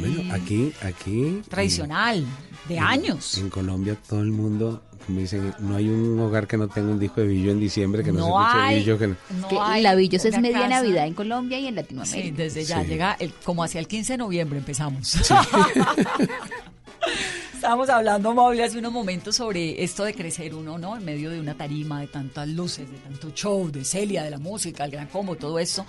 [0.00, 1.42] Bueno, aquí, aquí.
[1.48, 2.24] tradicional,
[2.68, 3.38] de en- años.
[3.38, 6.98] En Colombia todo el mundo, me dicen, no hay un hogar que no tenga un
[6.98, 8.78] disco de Billo en diciembre, que no, No se escuche hay.
[8.80, 8.98] Billo.
[8.98, 11.74] Que no- No que hay la Villos es media casa- Navidad en Colombia y en
[11.74, 12.22] Latinoamérica.
[12.28, 12.88] Sí, desde ya, Sí.
[12.88, 15.16] llega el, como hacia el 15 de noviembre empezamos.
[17.54, 20.96] Estábamos hablando, Maule, hace unos momentos sobre esto de crecer uno, ¿no?
[20.96, 24.38] En medio de una tarima, de tantas luces, de tanto show, de Celia, de la
[24.38, 25.84] música, el gran combo, todo eso.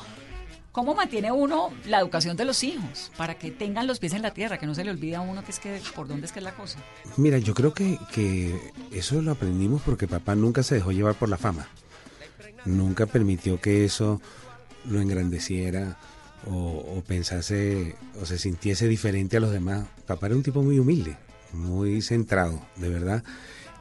[0.71, 4.31] ¿Cómo mantiene uno la educación de los hijos para que tengan los pies en la
[4.31, 6.39] tierra, que no se le olvide a uno que es que por dónde es que
[6.39, 6.79] es la cosa?
[7.17, 11.27] Mira, yo creo que, que eso lo aprendimos porque papá nunca se dejó llevar por
[11.27, 11.67] la fama.
[12.65, 14.21] Nunca permitió que eso
[14.85, 15.97] lo engrandeciera
[16.45, 19.87] o pensase o se sintiese diferente a los demás.
[20.05, 21.17] Papá era un tipo muy humilde,
[21.51, 23.23] muy centrado, de verdad.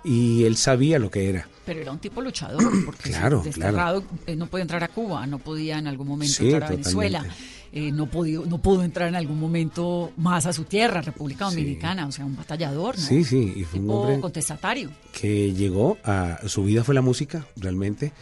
[0.04, 1.48] Y él sabía lo que era.
[1.66, 5.38] Pero era un tipo luchador, porque Claro, desterrado, eh, no podía entrar a Cuba, no
[5.38, 7.26] podía en algún momento Sí, entrar a Venezuela,
[7.72, 11.56] eh, no, pudo, no pudo entrar en algún momento más a su tierra, República Sí.
[11.56, 13.04] Dominicana, o sea, un batallador, ¿no?
[13.04, 14.90] Sí, sí, y fue un Tipo hombre contestatario.
[15.12, 18.12] que llegó a su vida fue la música realmente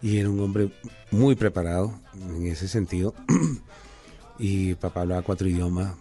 [0.00, 0.70] y era un hombre
[1.10, 3.14] muy preparado en ese sentido
[4.38, 5.92] y papá hablaba cuatro idiomas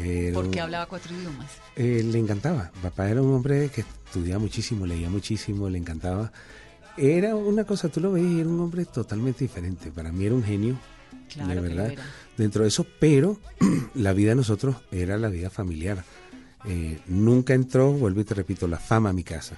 [0.00, 1.50] era porque hablaba cuatro idiomas.
[1.76, 6.32] eh, le encantaba papá era un hombre que estudiaba muchísimo leía muchísimo le encantaba
[6.96, 10.44] era una cosa tú lo veías era un hombre totalmente diferente para mí era un
[10.44, 10.76] genio
[11.28, 11.94] Claro de verdad
[12.36, 13.38] dentro de eso pero
[13.94, 16.04] la vida de nosotros era la vida familiar
[16.66, 19.56] Eh, nunca entró vuelvo y te repito la fama a mi casa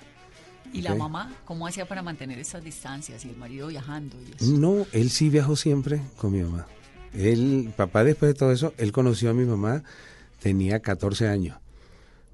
[0.72, 0.98] ¿Y la Ok.
[0.98, 4.16] mamá cómo hacía para mantener esas distancias y el marido viajando?
[4.22, 4.52] Y eso?
[4.56, 6.66] No, él sí viajó siempre con mi mamá.
[7.12, 9.82] Él, papá después de todo eso, él conoció a mi mamá,
[10.42, 11.56] tenía 14 años.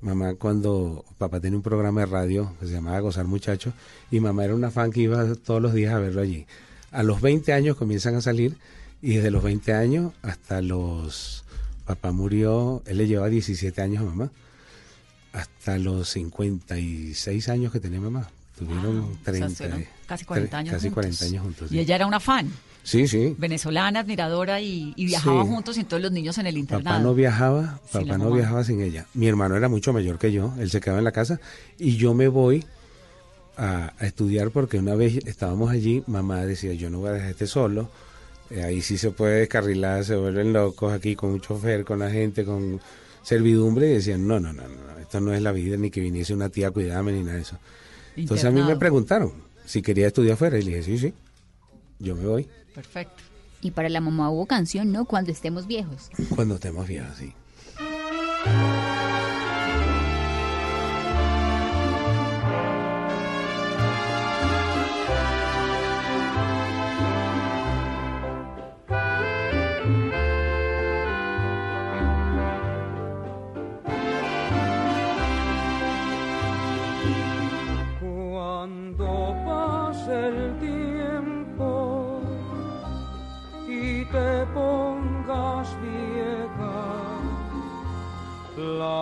[0.00, 3.74] Mamá cuando papá tenía un programa de radio que se llamaba Gozar Muchachos
[4.10, 6.46] y mamá era una fan que iba todos los días a verlo allí.
[6.90, 8.56] A los 20 años comienzan a salir
[9.02, 11.44] y desde los 20 años hasta los...
[11.84, 14.30] Papá murió, él le llevaba 17 años a mamá,
[15.32, 18.30] hasta los 56 años que tenía mamá.
[18.58, 20.94] Tuvieron Wow, o sea, 30, estuvieron casi 40 años casi juntos.
[20.94, 21.66] 40 años juntos.
[21.70, 21.80] Y sí.
[21.80, 22.50] ella era una fan,
[22.88, 23.34] Sí, sí.
[23.36, 25.52] venezolana, admiradora y, y viajaban Sí.
[25.52, 26.96] juntos y todos los niños en el internado.
[26.96, 28.36] Papá no viajaba, papá no mamá.
[28.36, 29.06] viajaba sin ella.
[29.12, 31.38] Mi hermano era mucho mayor que yo, él se quedaba en la casa
[31.78, 32.64] y yo me voy
[33.58, 37.30] a, a estudiar porque una vez estábamos allí, mamá decía, yo no voy a dejar
[37.30, 37.90] este solo,
[38.50, 42.08] eh, ahí sí se puede descarrilar, se vuelven locos aquí con un chofer, con la
[42.10, 42.80] gente, con
[43.22, 46.32] servidumbre y decían, no, no, no, no, esto no es la vida, ni que viniese
[46.32, 47.58] una tía a cuidarme, ni nada de eso.
[48.16, 49.32] Entonces a mí me preguntaron
[49.66, 51.12] si quería estudiar afuera y le dije, sí, sí,
[51.98, 52.48] yo me voy
[52.78, 53.24] Perfecto.
[53.60, 55.04] Y para la mamá hubo canción, ¿no?
[55.04, 56.10] Cuando estemos viejos.
[56.36, 57.34] cuando estemos viejos, sí.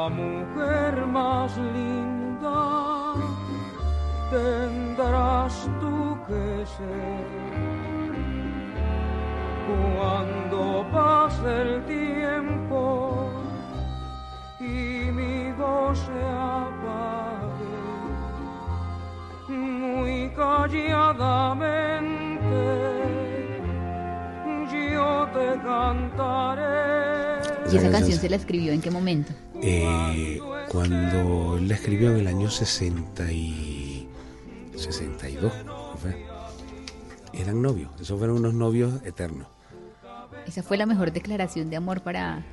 [0.07, 3.15] La mujer más linda
[4.31, 7.27] tendrás tú que ser.
[9.67, 13.31] Cuando pase el tiempo
[14.61, 16.23] y mi voz se
[16.55, 17.75] apague,
[19.49, 21.97] muy calladamente
[24.71, 26.77] yo te cantaré.
[27.73, 29.33] ¿Y esa canción se la escribió en qué momento?
[29.63, 34.09] Eh, cuando él la escribió en el año 60 y
[34.77, 35.53] 62,
[36.01, 36.27] fue.
[37.33, 39.49] eran novios, esos fueron unos novios eternos.
[40.47, 42.45] Esa fue la mejor declaración de amor para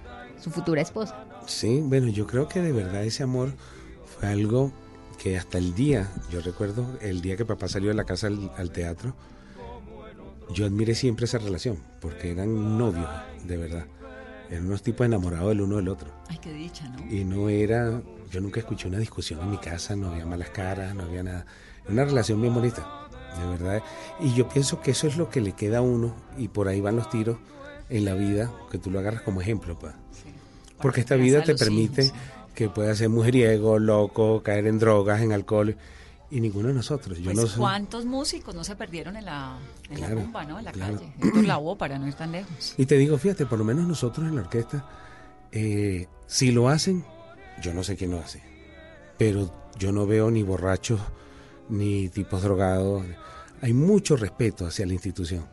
[0.42, 1.26] su futura esposa.
[1.46, 3.52] Sí, bueno, yo creo que de verdad ese amor
[4.06, 4.72] fue algo
[5.22, 8.52] que hasta el día, yo recuerdo el día que papá salió de la casa al,
[8.58, 9.16] al teatro,
[10.54, 13.10] yo admiré siempre esa relación, porque eran novios,
[13.46, 13.86] de verdad.
[14.50, 16.12] Eran unos tipos enamorados el uno del otro.
[16.30, 17.12] Ay, qué dicha, ¿no?
[17.12, 20.94] Y no era, yo nunca escuché una discusión en mi casa, no había malas caras,
[20.96, 21.46] no había nada.
[21.88, 23.08] Una relación bien bonita,
[23.40, 23.84] de verdad.
[24.20, 26.82] Y yo pienso que eso es lo que le queda a uno, y por ahí
[26.82, 27.38] van los tiros
[27.90, 29.94] en la vida, que tú lo agarras como ejemplo, pues.
[30.82, 32.18] Porque esta vida te permite hijos.
[32.56, 35.78] que puedas ser mujeriego, loco, caer en drogas, en alcohol,
[36.34, 37.20] y ninguno de nosotros.
[37.20, 37.62] Yo Pues, no.
[37.62, 39.56] ¿Cuántos músicos no se perdieron en la,
[39.90, 40.58] en Claro, la rumba, ¿no?
[40.58, 40.96] En la claro.
[40.96, 41.14] calle.
[41.22, 42.74] Héctor Lavoe, para no ir tan lejos.
[42.76, 44.84] Y te digo, fíjate, por lo menos nosotros en la orquesta,
[45.52, 47.06] eh, si lo hacen,
[47.62, 48.42] yo no sé quién lo hace,
[49.20, 51.00] pero yo no veo ni borrachos,
[51.70, 53.06] ni tipos drogados.
[53.62, 55.46] Hay mucho respeto hacia la institución.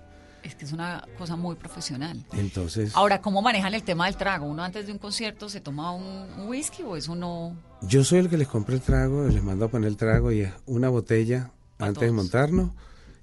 [0.43, 2.25] Es que es una cosa muy profesional.
[2.33, 4.47] Entonces, Ahora, ¿cómo manejan el tema del trago?
[4.47, 7.57] ¿Uno antes de un concierto se toma un, whisky o eso no?
[7.83, 10.41] yo soy el que les compra el trago, les mando a poner el trago y
[10.41, 12.73] es una botella antes de montarnos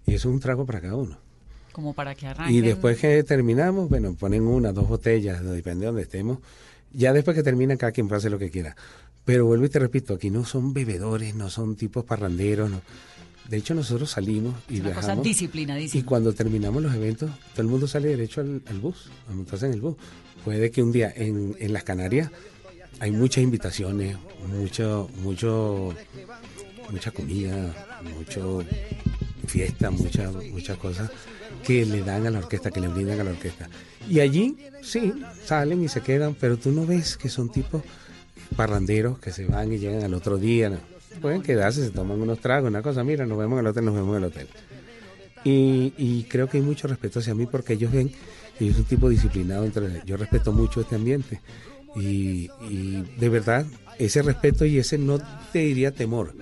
[0.06, 1.18] y eso es un trago para cada uno.
[1.72, 2.56] Como para que arranquen.
[2.56, 6.40] Y después que terminamos, bueno, ponen una, dos botellas, depende de donde estemos.
[6.92, 8.76] Ya después que termina, cada quien hacer lo que quiera.
[9.26, 12.72] Pero vuelvo y te repito, aquí no son bebedores, no son tipos parranderos.
[12.72, 12.82] No.
[13.50, 15.24] De hecho, nosotros salimos y Es una cosa viajamos.
[15.24, 16.02] disciplinadísima.
[16.02, 19.66] Y cuando terminamos los eventos, todo el mundo sale derecho al, al bus, a montarse
[19.68, 19.96] en el bus.
[20.44, 22.30] Puede que un día en, en las Canarias
[23.00, 24.18] hay muchas invitaciones,
[24.48, 25.94] mucho, mucho,
[26.92, 28.64] mucha comida, mucho
[29.46, 31.10] fiesta, muchas, muchas cosas
[31.64, 33.70] que le dan a la orquesta, que le brindan a la orquesta.
[34.10, 35.14] Y allí, sí,
[35.46, 37.82] salen y se quedan, pero tú no ves que son tipos
[38.56, 40.70] parranderos que se van y llegan al otro día.
[40.70, 40.78] ¿no?
[41.22, 43.96] Pueden quedarse, se toman unos tragos, una cosa, mira, nos vemos en el hotel, nos
[43.96, 44.48] vemos en el hotel.
[45.44, 48.12] Y, y creo que hay mucho respeto hacia mí porque ellos ven
[48.66, 49.66] yo soy un tipo disciplinado.
[49.66, 51.42] Entre, yo respeto mucho este ambiente.
[51.96, 52.48] Y,
[53.18, 53.66] de verdad,
[53.98, 55.20] ese respeto y ese no
[55.52, 56.36] te diría temor,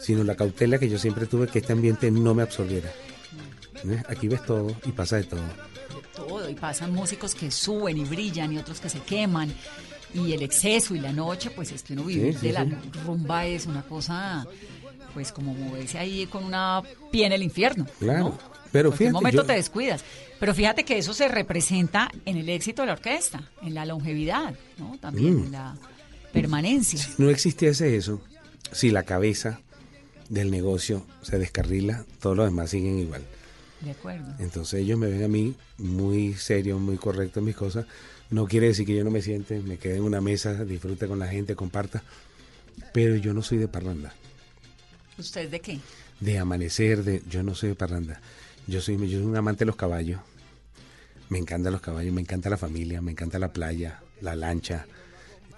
[0.00, 2.90] sino la cautela que yo siempre tuve que este ambiente no me absorbiera.
[4.08, 5.40] Aquí ves todo y pasa de todo.
[6.16, 9.52] todo y pasan músicos que suben y brillan y otros que se queman
[10.14, 12.70] y el exceso y la noche pues es que uno Sí, sí, de la sí.
[13.04, 14.46] rumba es una cosa
[15.14, 18.18] pues como moverse ahí con una pie en el infierno Claro.
[18.20, 18.38] ¿no?
[18.72, 20.04] Pero en fíjate, momento yo- te descuidas
[20.40, 24.54] pero fíjate que eso se representa en el éxito de la orquesta en la longevidad
[24.78, 25.44] no también Mm.
[25.46, 25.76] en la
[26.32, 28.20] permanencia no existiese eso,
[28.72, 29.60] si la cabeza
[30.28, 33.22] del negocio se descarrila, todos los demás siguen igual.
[33.80, 37.86] de acuerdo Entonces ellos me ven a mí muy serio, muy correcto en mis cosas.
[38.30, 41.18] No quiere decir que yo no me siente, me quede en una mesa, disfrute con
[41.18, 42.02] la gente, comparta.
[42.92, 44.12] pero yo no soy de parranda.
[45.16, 45.80] ¿Usted de qué?
[46.20, 48.20] De amanecer, de yo no soy de parranda.
[48.66, 50.20] Yo soy, yo soy un amante de los caballos.
[51.28, 54.86] Me encantan los caballos, me encanta la familia, me encanta la playa, la lancha.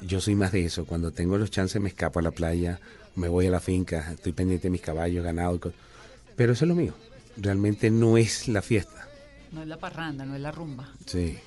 [0.01, 0.87] Yo soy más de eso.
[0.87, 2.81] Cuando tengo los chances me escapo a la playa,
[3.17, 5.57] me voy a la finca, estoy pendiente de mis caballos, ganado.
[5.57, 5.61] y
[6.37, 6.95] Pero eso es lo mío.
[7.37, 9.09] Realmente no es la fiesta.
[9.53, 10.93] No es la parranda, no es la rumba.
[11.07, 11.39] Sí.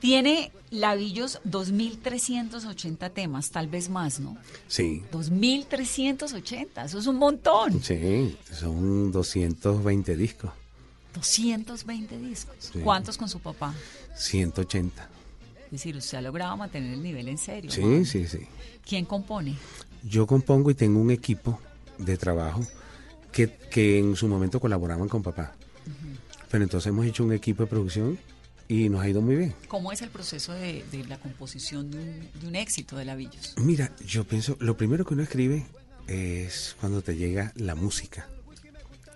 [0.00, 4.36] Tiene Lavillos 2.380 temas, tal vez más, ¿no?
[4.68, 5.02] Sí.
[5.12, 7.82] 2.380, eso es un montón.
[7.82, 10.50] Sí, son 220 discos,
[11.14, 12.56] 220 discos.
[12.58, 12.80] Sí.
[12.80, 13.74] ¿Cuántos con su papá?
[14.16, 15.08] 180.
[15.66, 17.70] Es decir, usted ha logrado mantener el nivel en serio.
[17.70, 18.40] Sí, sí, sí.
[18.86, 19.56] ¿Quién compone?
[20.04, 21.60] Yo compongo y tengo un equipo
[21.98, 22.60] de trabajo
[23.32, 25.54] que, que en su momento colaboraban con papá.
[26.50, 28.18] Pero entonces hemos hecho un equipo de producción
[28.68, 29.54] y nos ha ido muy bien.
[29.68, 33.54] ¿Cómo es el proceso de, de la composición de un, de un éxito de Lavillos?
[33.58, 35.66] Mira, yo pienso, lo primero que uno escribe
[36.06, 38.28] es cuando te llega la música.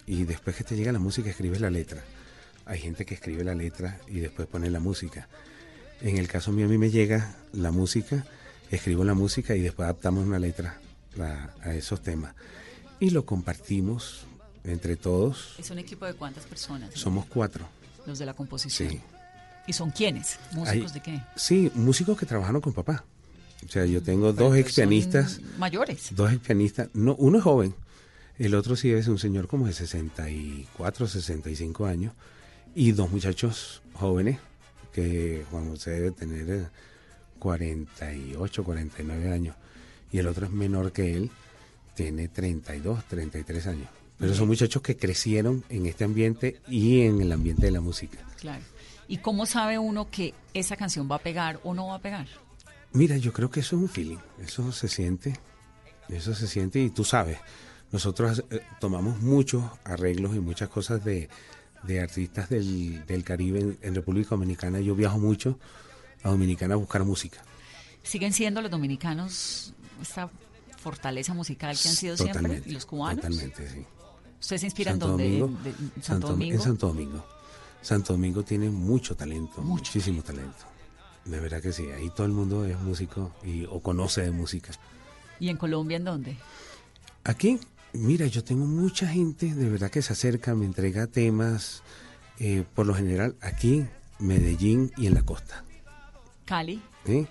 [0.07, 2.03] Y después que te llega la música, escribes la letra.
[2.67, 5.29] Hay gente que escribe la letra y después pone la música.
[6.01, 8.25] En el caso mío, a mí me llega la música,
[8.71, 10.81] escribo la música y después adaptamos una letra
[11.19, 12.35] a, a esos temas.
[12.99, 14.23] Y lo compartimos
[14.65, 15.55] entre todos.
[15.59, 16.91] ¿Es un equipo de cuántas personas?
[16.95, 17.69] Somos cuatro.
[18.07, 18.91] Los de la composición.
[18.91, 19.01] Sí.
[19.71, 20.41] ¿Y son quiénes?
[20.51, 21.23] ¿Músicos Hay- de qué?
[21.37, 23.05] Sí, músicos que trabajaron con papá.
[23.65, 25.41] O sea, yo tengo Pero dos ex pianistas.
[25.59, 26.09] Mayores.
[26.11, 26.89] Dos ex pianistas.
[26.93, 27.73] No, uno es joven.
[28.37, 32.15] El otro sí es un señor como de 64, 65 años.
[32.75, 34.41] Y dos muchachos jóvenes,
[34.93, 36.67] que Juan José debe tener eh,
[37.39, 39.55] 48, 49 años.
[40.11, 41.31] Y el otro es menor que él,
[41.95, 43.89] tiene 32, 33 años.
[44.19, 48.19] Pero son muchachos que crecieron en este ambiente y en el ambiente de la música.
[48.41, 48.65] Claro.
[49.11, 52.27] ¿Y cómo sabe uno que esa canción va a pegar o no va a pegar?
[52.93, 55.39] Mira, yo creo que eso es un feeling, eso se siente,
[56.09, 57.39] eso se siente y tú sabes,
[57.93, 61.29] nosotros eh, tomamos muchos arreglos y muchas cosas de,
[61.83, 64.79] de artistas del, del Caribe en, en República Dominicana.
[64.81, 65.59] Yo viajo mucho
[66.23, 67.43] a Dominicana a buscar música.
[68.05, 70.31] ¿Siguen siendo los dominicanos esta
[70.79, 72.63] fortaleza musical que han sido siempre?
[72.65, 73.23] ¿Y los cubanos?
[73.25, 73.85] Totalmente, sí.
[74.41, 75.25] ¿Usted se inspira Santo dónde?
[75.25, 76.55] Domingo, ¿En, de- en Santo, Santo- Domingo?
[76.55, 77.27] En Santo Domingo.
[77.83, 80.67] Santo Domingo tiene mucho talento, muchísimo talento.
[81.25, 84.73] De verdad que sí, ahí todo el mundo es músico y, o conoce de música.
[85.39, 86.37] ¿Y en Colombia en dónde?
[87.25, 87.59] Aquí,
[87.93, 91.83] mira, yo tengo mucha gente de verdad que se acerca, me entrega temas,
[92.39, 93.87] eh, por lo general aquí,
[94.19, 95.65] Medellín y en la costa.
[96.45, 97.27] Cali, ¿sí?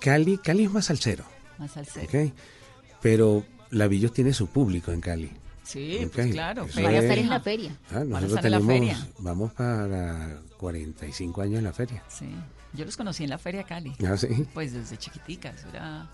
[0.00, 1.24] Cali, Cali es más salsero,
[1.58, 2.06] más salsero.
[2.06, 2.32] ¿ok?
[3.02, 5.30] Pero Lavillos tiene su público en Cali.
[5.64, 6.66] Sí, pues claro.
[6.66, 7.76] Eso es- estar en la feria.
[7.90, 9.08] Ah, a nosotros estar en la tenemos, feria.
[9.18, 12.02] vamos para 45 años en la feria.
[12.08, 12.26] Sí.
[12.74, 13.92] Yo los conocí en la Feria Cali.
[14.06, 14.28] Ah, ¿sí?
[14.52, 16.08] Pues desde chiquiticas, era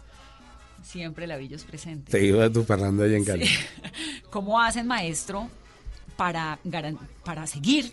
[0.82, 2.12] siempre Lavillos presente.
[2.12, 3.46] Te iba a tu parranda allá en Cali.
[3.46, 3.57] Sí.
[4.30, 5.48] ¿Cómo hacen, maestro,
[6.16, 6.59] para,
[7.24, 7.92] para seguir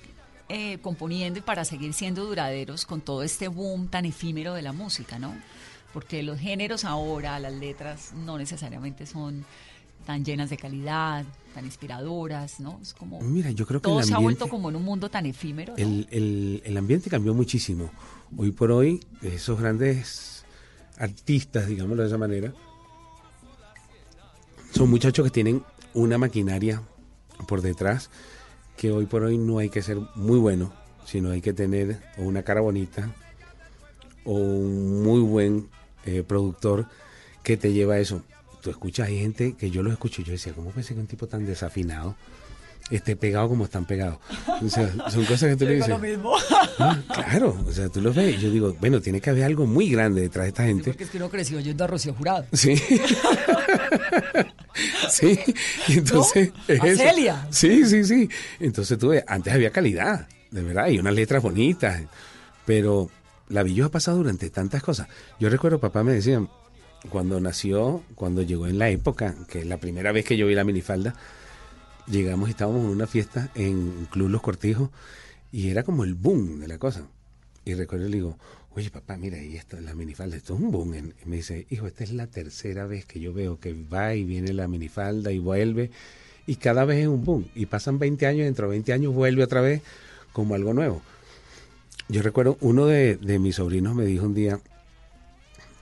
[0.49, 4.73] eh, componiendo y para seguir siendo duraderos con todo este boom tan efímero de la
[4.73, 5.33] música, ¿no?
[5.93, 9.45] Porque los géneros ahora, las letras, no necesariamente son
[10.05, 12.79] tan llenas de calidad, tan inspiradoras, ¿no?
[12.81, 13.19] Es como...
[13.21, 15.25] Mira, yo creo que todo el se ha vuelto ambiente- como en un mundo tan
[15.25, 15.73] efímero.
[15.73, 15.77] ¿no?
[15.83, 17.89] El, el- el ambiente cambió muchísimo.
[18.37, 20.45] Hoy por hoy, esos grandes
[20.97, 22.53] artistas, digámoslo de esa manera,
[24.71, 26.81] son muchachos que tienen una maquinaria
[27.47, 28.09] por detrás
[28.75, 30.71] que hoy por hoy no hay que ser muy bueno,
[31.05, 33.11] sino hay que tener o una cara bonita
[34.23, 35.69] o un muy buen
[36.05, 36.85] eh, productor
[37.43, 38.21] que te lleva a eso.
[38.67, 40.99] Tú escuchas, hay gente que yo los escucho y yo decía, ¿cómo puede ser que
[40.99, 42.17] un tipo tan desafinado
[42.91, 44.17] esté pegado como están pegados?
[44.61, 45.87] O sea, son cosas que tú le dices.
[45.87, 46.33] Lo mismo.
[46.77, 49.65] "Ah, claro, o sea, tú los ves y yo digo, bueno, tiene que haber algo
[49.65, 50.89] muy grande detrás de esta gente.
[50.91, 52.45] Porque es que uno creció oyendo a Rocío Jurado.
[52.51, 52.75] Sí.
[55.09, 55.39] sí.
[55.87, 56.51] Y entonces.
[56.67, 56.73] ¿No?
[56.73, 57.03] es A eso.
[57.03, 57.47] Celia.
[57.49, 58.29] Sí, sí, sí.
[58.59, 62.01] Entonces tú ves, antes había calidad, de verdad, y unas letras bonitas.
[62.65, 63.09] Pero
[63.47, 65.07] la Villos ha pasado durante tantas cosas.
[65.39, 66.45] Yo recuerdo, papá me decía,
[67.09, 70.63] cuando nació, cuando llegó en la época, que la primera vez que yo vi la
[70.63, 71.15] minifalda,
[72.07, 74.89] llegamos y estábamos en una fiesta en Club Los Cortijos
[75.51, 77.07] y era como el boom de la cosa.
[77.65, 78.37] Y recuerdo le digo,
[78.71, 80.95] oye papá, mira, y esto, la minifalda, esto es un boom.
[80.95, 84.23] Y me dice, hijo, esta es la tercera vez que yo veo que va y
[84.23, 85.91] viene la minifalda y vuelve.
[86.45, 87.47] Y cada vez es un boom.
[87.55, 89.81] Y pasan 20 años, dentro de 20 años vuelve otra vez
[90.33, 91.01] como algo nuevo.
[92.09, 94.61] Yo recuerdo, uno de mis sobrinos me dijo un día,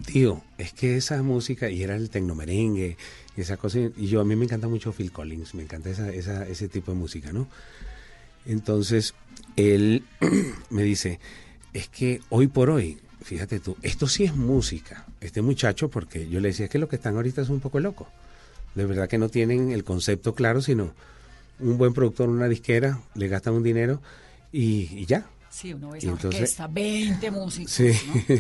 [0.06, 2.98] tío, es que esa música, y era el tecnomerengue,
[3.38, 6.10] y esa cosa, y yo a mí me encanta mucho Phil Collins, me encanta esa,
[6.12, 7.48] esa, ese tipo de música, ¿no?
[8.46, 9.14] Entonces,
[9.56, 10.04] él
[10.70, 11.20] me dice,
[11.74, 15.06] es que hoy por hoy, fíjate tú, esto sí es música.
[15.22, 17.80] Este muchacho, porque yo le decía es que lo que están ahorita es un poco
[17.80, 18.08] loco.
[18.76, 20.94] De verdad que no tienen el concepto claro, sino
[21.60, 24.02] un buen productor, una disquera, le gastan un dinero
[24.52, 25.26] y, y ya.
[25.50, 27.72] Sí, uno ve Y esa entonces- orquesta, 20 músicos.
[27.72, 27.92] Sí.
[28.28, 28.36] ¿no?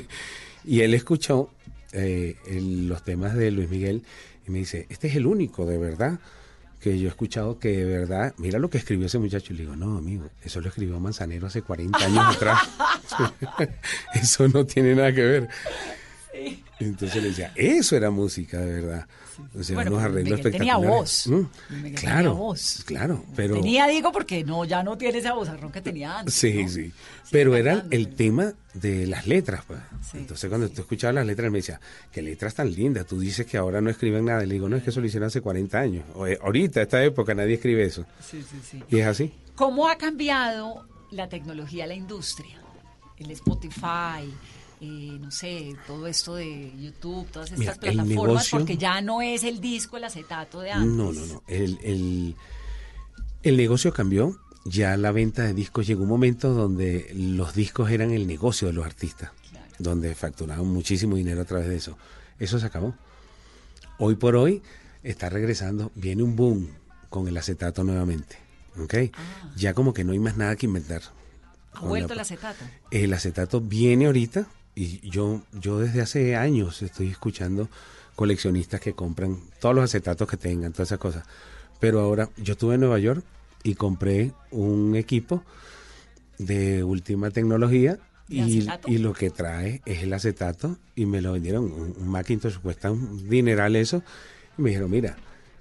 [0.65, 1.49] Y él escuchó
[1.93, 4.03] eh, el- los temas de Luis Miguel
[4.47, 6.19] y me dice, este es el único de verdad
[6.81, 9.53] que yo he escuchado que de verdad, mira lo que escribió ese muchacho.
[9.53, 12.59] Y le digo, no, amigo, eso lo escribió Manzanero hace 40 años atrás.
[14.13, 15.49] eso no tiene nada que ver.
[16.79, 19.07] Entonces le decía, eso era música de verdad.
[19.57, 21.27] O sea, Bueno, unos arreglos Miguel tenía voz.
[21.27, 21.43] Mm,
[21.81, 22.83] Miguel claro, tenía voz.
[22.85, 23.55] claro, pero...
[23.55, 26.33] Tenía, digo, porque no, ya no tiene esa vozarrón que tenía antes.
[26.33, 26.69] Sí, ¿no?
[26.69, 26.91] sí.
[27.31, 29.79] Pero era el tema de las letras, pues.
[30.13, 31.79] Entonces cuando tú escuchabas las letras, me decía,
[32.11, 33.05] qué letras tan lindas.
[33.05, 34.43] Tú dices que ahora no escriben nada.
[34.43, 36.03] Y le digo, no, es que eso lo hicieron hace 40 años.
[36.15, 38.05] O, eh, ahorita, esta época, nadie escribe eso.
[38.21, 38.83] Sí, sí, sí.
[38.89, 39.33] Y es así.
[39.55, 42.57] ¿Cómo ha cambiado la tecnología, la industria?
[43.17, 44.31] El Spotify,
[44.85, 49.21] eh, no sé, todo esto de YouTube, todas estas Mira, plataformas, negocio- porque ya no
[49.21, 50.91] es el disco, el acetato de antes.
[50.91, 51.43] No, no, no.
[51.47, 52.35] El, el,
[53.43, 54.39] el negocio cambió.
[54.67, 58.73] Ya la venta de discos llegó un momento donde los discos eran el negocio de
[58.73, 59.29] los artistas,
[59.77, 61.97] donde facturaban muchísimo dinero a través de eso.
[62.39, 62.95] Eso se acabó.
[63.99, 64.63] Hoy por hoy
[65.03, 66.67] está regresando, viene un boom
[67.09, 68.37] con el acetato nuevamente.
[68.79, 68.95] ¿ok?
[69.55, 71.01] Ya como que no hay más nada que inventar.
[71.73, 72.65] Ha vuelto la- el acetato.
[72.89, 77.69] el acetato viene ahorita y yo, yo desde hace años estoy escuchando
[78.15, 81.23] coleccionistas que compran todos los acetatos que tengan, todas esas cosas.
[81.79, 83.23] Pero ahora yo estuve en Nueva York
[83.63, 85.43] y compré un equipo
[86.37, 91.33] de última tecnología ¿De y, y lo que trae es el acetato y me lo
[91.33, 94.01] vendieron, un, un Macintosh, cuesta un dineral eso.
[94.57, 95.15] Y me dijeron, mira,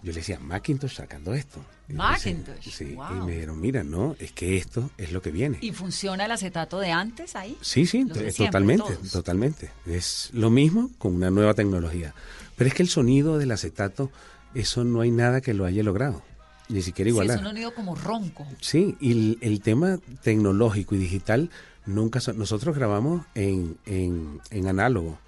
[0.05, 1.65] yo le decía, Macintosh sacando esto.
[1.89, 3.25] Y Macintosh, Sí, y wow.
[3.27, 5.59] me dijeron, mira, no, es que esto es lo que viene.
[5.61, 7.57] ¿Y funciona el acetato de antes ahí?
[7.61, 9.11] Sí, sí, t- siempre, totalmente, todos.
[9.11, 9.71] totalmente.
[9.87, 12.15] Es lo mismo con una nueva tecnología.
[12.57, 14.11] Pero es que el sonido del acetato,
[14.55, 16.23] eso no hay nada que lo haya logrado,
[16.69, 17.37] ni siquiera Sí, igualar.
[17.37, 18.47] es un sonido como ronco.
[18.61, 21.51] Sí, y el, el tema tecnológico y digital
[21.87, 22.21] nunca...
[22.21, 25.19] so- nosotros grabamos en, en, en análogo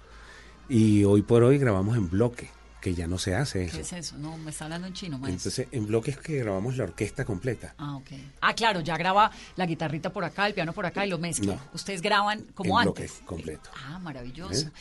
[0.69, 2.49] y hoy por hoy grabamos en bloque,
[2.87, 3.79] que ya no se hace ¿Qué eso.
[3.81, 4.17] es eso?
[4.17, 5.49] No, me está hablando en chino, maestro.
[5.49, 7.75] Entonces, en bloque es que grabamos la orquesta completa.
[7.77, 8.07] Ah, ok.
[8.39, 11.55] Ah, claro, ya graba la guitarrita por acá, el piano por acá y lo mezcla.
[11.55, 11.61] No.
[11.73, 13.21] Ustedes graban como en antes.
[13.25, 13.69] completo.
[13.85, 14.67] Ah, maravilloso.
[14.67, 14.71] ¿Eh?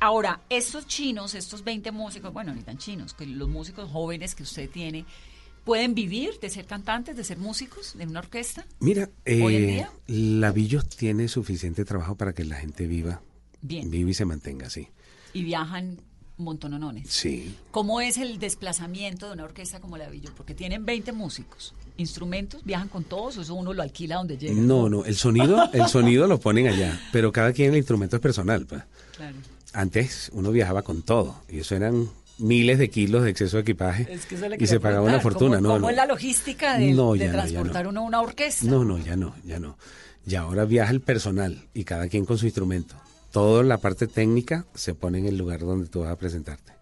[0.00, 4.44] Ahora, estos chinos, estos 20 músicos, bueno, ni tan chinos, que los músicos jóvenes que
[4.44, 5.04] usted tiene,
[5.64, 8.64] ¿pueden vivir de ser cantantes, de ser músicos en una orquesta?
[8.78, 9.92] Mira, ¿Hoy en eh, día?
[10.06, 13.20] Lavillos tiene suficiente trabajo para que la gente viva,
[13.60, 13.90] Bien.
[13.90, 14.88] viva y se mantenga así.
[15.34, 16.00] Y viajan
[16.40, 17.08] montononones.
[17.10, 17.54] Sí.
[17.70, 20.30] ¿Cómo es el desplazamiento de una orquesta como la Villo?
[20.36, 21.74] Porque tienen 20 músicos.
[21.96, 22.64] ¿Instrumentos?
[22.64, 24.54] ¿Viajan con todos o eso uno lo alquila donde llega?
[24.54, 28.22] No, no, el sonido, el sonido lo ponen allá, pero cada quien el instrumento es
[28.22, 28.64] personal.
[28.66, 28.82] pues.
[29.16, 29.36] Claro.
[29.72, 34.10] Antes uno viajaba con todo y eso eran miles de kilos de exceso de equipaje
[34.10, 35.56] Es que eso le y se pagaba una fortuna.
[35.56, 35.90] ¿Cómo, no, cómo no.
[35.90, 37.90] es la logística de, No, de transportar no.
[37.90, 38.64] uno a una orquesta?
[38.66, 39.76] No, no, ya no, ya no.
[40.24, 42.94] Ya ahora viaja el personal y cada quien con su instrumento.
[43.30, 46.72] Toda la parte técnica se pone en el lugar donde tú vas a presentarte.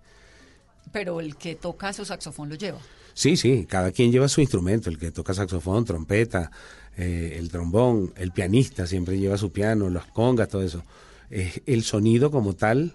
[0.92, 2.78] Pero el que toca su saxofón lo lleva.
[3.12, 6.50] Sí, sí, cada quien lleva su instrumento, el que toca saxofón, trompeta,
[6.96, 10.82] eh, el trombón, el pianista siempre lleva su piano, las congas, todo eso.
[11.30, 12.94] Eh, el sonido como tal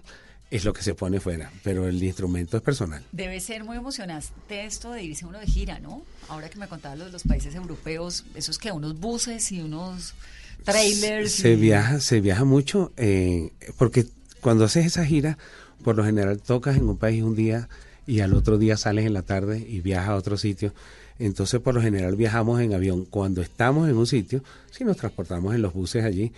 [0.50, 3.04] es lo que se pone fuera, pero el instrumento es personal.
[3.12, 6.02] Debe ser muy emocionante esto de irse uno de gira, ¿no?
[6.28, 10.14] Ahora que me contabas lo de los países europeos, esos que unos buses y unos
[10.64, 11.32] trailers.
[11.32, 14.06] Se y- viaja, se viaja mucho, eh, porque
[14.40, 15.38] cuando haces esa gira,
[15.82, 17.68] por lo general tocas en un país un día
[18.06, 20.74] y al otro día sales en la tarde y viajas a otro sitio.
[21.18, 23.04] Entonces, por lo general viajamos en avión.
[23.04, 24.42] Cuando estamos en un sitio,
[24.72, 26.32] sí nos transportamos en los buses allí,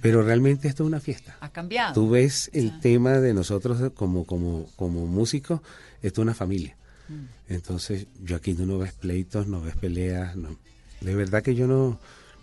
[0.00, 1.36] pero realmente esto es una fiesta.
[1.40, 1.94] Ha cambiado.
[1.94, 5.60] Tú ves el tema de nosotros como, como, como músicos,
[6.02, 6.76] esto es una familia.
[7.08, 7.52] Mm.
[7.52, 10.56] Entonces, yo aquí no ves pleitos, no ves peleas, no.
[11.00, 11.98] De verdad que yo no,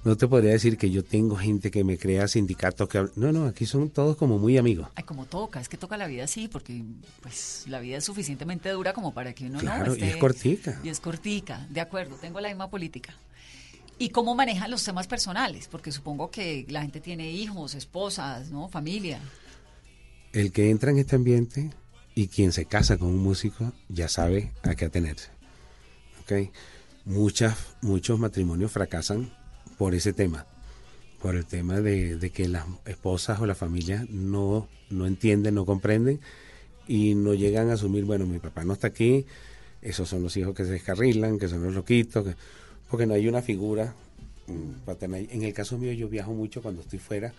[0.07, 3.45] no te podría decir que yo tengo gente que me crea sindicatos que No, no,
[3.45, 4.87] aquí son todos como muy amigos.
[4.95, 6.81] Ay, como toca, es que toca la vida así, porque
[7.21, 10.15] pues la vida es suficientemente dura como para que uno Claro, no y esté- es
[10.17, 10.79] cortica.
[10.81, 13.13] Y es cortica, de acuerdo, tengo la misma política.
[13.99, 15.67] ¿Y cómo manejan los temas personales?
[15.67, 18.69] Porque supongo que la gente tiene hijos, esposas, ¿no?
[18.69, 19.19] Familia.
[20.31, 21.71] El que entra en este ambiente
[22.15, 25.29] y quien se casa con un músico ya sabe a qué atenerse.
[26.21, 26.49] ¿Ok?
[27.05, 29.31] Muchas, muchos matrimonios fracasan
[29.77, 30.45] por ese tema,
[31.21, 35.65] por el tema de, de que las esposas o la familia no, no entienden, no
[35.65, 36.19] comprenden
[36.87, 39.25] y no llegan a asumir, bueno, mi papá no está aquí,
[39.81, 42.35] esos son los hijos que se descarrilan, que son los loquitos, que-
[42.89, 43.93] porque no hay una figura
[44.47, 44.89] mm.
[45.29, 47.33] En el caso mío yo viajo mucho cuando estoy fuera,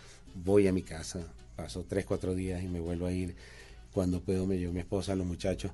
[0.45, 1.21] voy a mi casa,
[1.57, 3.35] paso tres, cuatro días y me vuelvo a ir.
[3.93, 5.73] Cuando puedo me llevo mi esposa, los muchachos.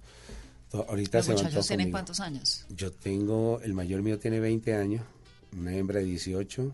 [0.72, 2.64] Ahorita ¿Los se muchachos tienen cuántos años?
[2.70, 5.02] Yo tengo, el mayor mío tiene 20 años,
[5.58, 6.72] una hembra de 18,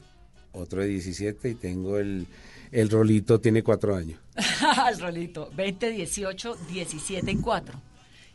[0.52, 2.26] otro de 17 y tengo el,
[2.72, 4.18] el rolito, tiene 4 años.
[4.90, 5.50] El rolito.
[5.56, 7.80] 20, 18, 17 y 4.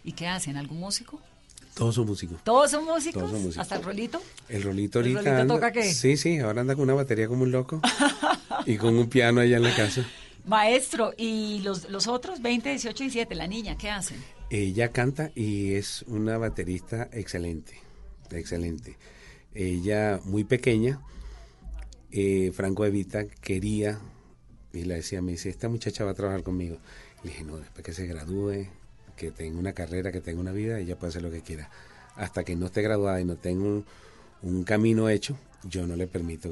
[0.03, 0.55] ¿Y qué hacen?
[0.57, 1.19] ¿Algún músico?
[1.73, 2.41] Todos son músicos.
[2.43, 3.21] ¿Todos son músicos?
[3.21, 3.57] Todos son músicos.
[3.61, 4.21] ¿Hasta el rolito?
[4.47, 5.83] El rolito ¿El ahorita rolito anda- toca qué?
[5.93, 7.81] Sí, sí, ahora anda con una batería como un loco
[8.65, 10.05] y con un piano allá en la casa.
[10.45, 13.35] Maestro, ¿y los, los otros 20, 18 y 17?
[13.35, 14.23] La niña, ¿qué hacen?
[14.51, 17.73] Ella canta y es una baterista excelente,
[18.31, 18.95] excelente.
[19.55, 21.01] Ella muy pequeña,
[22.11, 23.99] eh, Franco Evita quería,
[24.73, 26.77] y le decía, me dice, esta muchacha va a trabajar conmigo.
[27.23, 28.67] Le dije, no, después que se gradúe,
[29.15, 31.69] que tenga una carrera, que tenga una vida, ella puede hacer lo que quiera.
[32.15, 33.85] Hasta que no esté graduada y no tenga un,
[34.41, 36.51] un camino hecho, yo no le permito.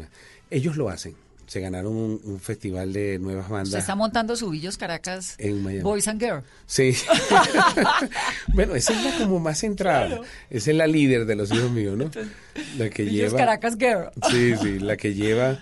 [0.50, 1.16] Ellos lo hacen.
[1.48, 3.74] Se ganaron un, un festival de nuevas Se bandas.
[3.76, 5.84] está montando su Villos Caracas En Miami.
[5.84, 6.44] Boys and Girls.
[6.66, 6.94] Sí.
[8.54, 10.22] bueno, esa es la como más centrada.
[10.50, 12.10] Esa es la líder de los hijos míos, ¿no?
[12.78, 13.38] La que lleva.
[13.38, 14.10] Caracas Girl.
[14.30, 15.60] Sí, sí, la que lleva.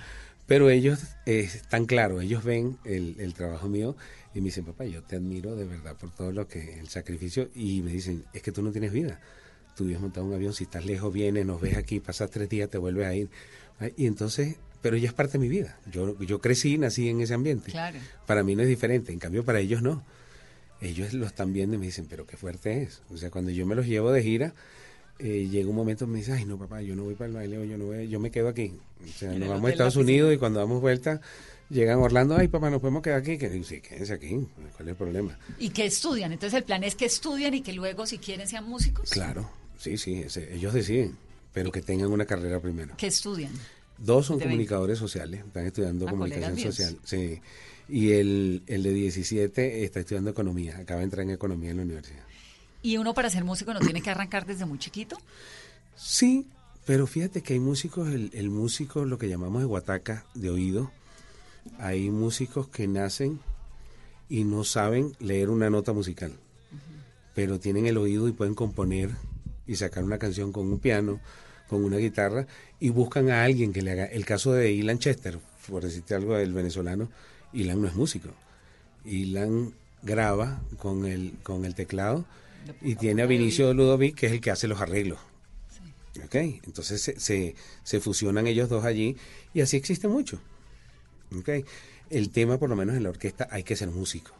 [0.47, 3.95] Pero ellos eh, están claros, ellos ven el, el trabajo mío
[4.33, 7.49] y me dicen, papá, yo te admiro de verdad por todo lo que, el sacrificio.
[7.55, 9.19] Y me dicen, es que tú no tienes vida.
[9.75, 12.69] Tú vives montado un avión, si estás lejos, vienes, nos ves aquí, pasas tres días,
[12.69, 13.29] te vuelves a ir.
[13.95, 15.77] Y entonces, pero ella es parte de mi vida.
[15.91, 17.71] Yo, yo crecí, nací en ese ambiente.
[17.71, 17.97] Claro.
[18.25, 20.03] Para mí no es diferente, en cambio para ellos no.
[20.81, 23.01] Ellos lo están viendo y me dicen, pero qué fuerte es.
[23.11, 24.53] O sea, cuando yo me los llevo de gira,
[25.19, 27.33] eh, llega un momento que me dicen, ay no papá, yo no voy para el
[27.35, 28.73] baile, yo no voy, yo me quedo aquí.
[29.03, 29.95] O sea, nos vamos a Estados.
[29.95, 31.21] Unidos y cuando damos vuelta,
[31.69, 33.37] llegan a Orlando, ay papá, nos podemos quedar aquí.
[33.37, 34.29] Que digo, sí, quédense aquí,
[34.75, 35.37] ¿cuál es el problema?
[35.59, 36.31] ¿Y que estudian?
[36.31, 39.11] Entonces el plan es que estudien y que luego, si quieren, sean músicos.
[39.11, 41.15] Claro, sí, sí, ese- ellos deciden,
[41.53, 42.95] pero que tengan una carrera primero.
[42.97, 43.51] ¿Qué estudian?
[44.03, 44.53] Dos son De 20.
[44.55, 46.97] comunicadores sociales, están estudiando Ah, comunicación social.
[47.03, 47.39] Sí.
[47.87, 51.83] Y el, el de 17 está estudiando economía, acaba de entrar en economía en la
[51.83, 52.23] universidad.
[52.81, 55.17] ¿Y uno para ser músico no tiene que arrancar desde muy chiquito?
[55.95, 56.47] Sí,
[56.85, 60.91] pero fíjate que hay músicos, el, el músico, lo que llamamos de guataca, de oído,
[61.77, 63.39] hay músicos que nacen
[64.29, 66.33] y no saben leer una nota musical,
[67.35, 69.11] pero tienen el oído y pueden componer
[69.67, 71.19] y sacar una canción con un piano,
[71.71, 72.47] con una guitarra,
[72.81, 74.05] y buscan a alguien que le haga.
[74.05, 77.09] El caso de Ilan Chester, por decirte algo del venezolano,
[77.53, 78.27] Ilan no es músico.
[79.05, 82.25] Ilan graba con el, con el teclado
[82.81, 85.19] y tiene a Vinicio Ludovic, que es el que hace los arreglos.
[86.25, 86.35] ¿Ok?
[86.35, 89.15] Entonces se, se, se fusionan ellos dos allí
[89.53, 90.41] y así existe mucho.
[91.39, 91.65] ¿Ok?
[92.09, 94.33] El tema, por lo menos en la orquesta, hay que ser músico,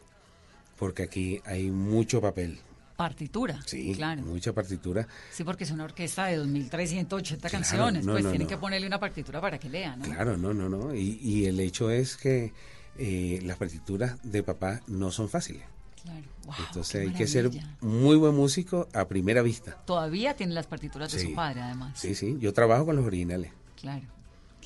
[0.78, 2.58] porque aquí hay mucho papel.
[3.02, 3.60] Partitura.
[3.66, 4.22] Sí, claro.
[4.22, 5.06] mucha partitura.
[5.32, 8.06] Sí, porque es una orquesta de 2.380 Claro, canciones.
[8.06, 8.48] no, pues no, tienen no.
[8.48, 10.04] que ponerle una partitura para que lea, ¿no?
[10.04, 10.94] Claro, no, no, no.
[10.94, 12.52] Y, y el hecho es que
[12.98, 15.62] eh, las partituras de papá no son fáciles.
[16.02, 16.26] Claro.
[16.46, 17.50] Wow, Entonces hay que ser
[17.80, 19.82] muy buen músico a primera vista.
[19.84, 21.98] Todavía tiene las partituras de su padre, además.
[21.98, 22.36] Sí, sí.
[22.40, 23.52] Yo trabajo con los originales.
[23.80, 24.06] Claro.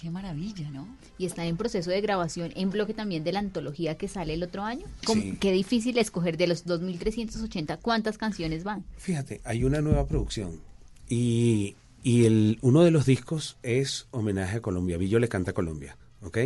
[0.01, 0.87] Qué maravilla, ¿no?
[1.19, 4.43] Y está en proceso de grabación en bloque también de la antología que sale el
[4.43, 4.85] otro año.
[5.05, 5.37] ¿Cómo- Sí.
[5.41, 8.85] Qué difícil escoger de los 2.380 cuántas canciones van.
[8.99, 10.61] Fíjate, hay una nueva producción
[11.09, 14.99] y, y el, uno de los discos es homenaje a Colombia.
[14.99, 16.39] Villo le canta a Colombia, ¿ok?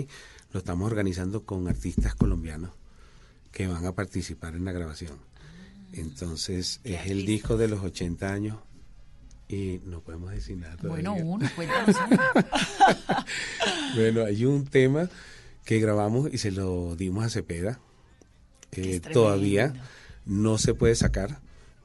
[0.53, 2.70] Lo estamos organizando con artistas colombianos
[3.53, 5.18] que van a participar en la grabación.
[5.92, 8.59] Entonces, es el disco de los 80 años
[9.51, 10.76] y no podemos decir nada.
[10.82, 11.24] Bueno, todavía.
[11.24, 11.96] uno, cuéntanos.
[13.96, 15.11] Bueno, hay un tema
[15.64, 17.80] que grabamos y se lo dimos a Cepeda.
[18.70, 19.74] Que Eh, todavía
[20.24, 21.40] no se puede sacar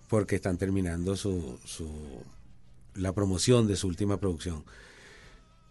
[0.07, 1.89] porque están terminando su, su
[2.93, 4.63] la promoción de su última producción.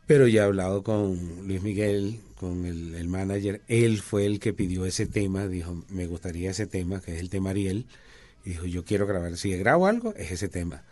[0.09, 3.63] Pero ya he hablado con Luis Miguel, con el, el manager.
[3.69, 5.47] Él fue el que pidió ese tema.
[5.47, 7.87] Dijo, me gustaría ese tema, que es el tema Ariel.
[8.45, 9.37] Y dijo, yo quiero grabar.
[9.37, 10.83] Si grabo algo, es ese tema.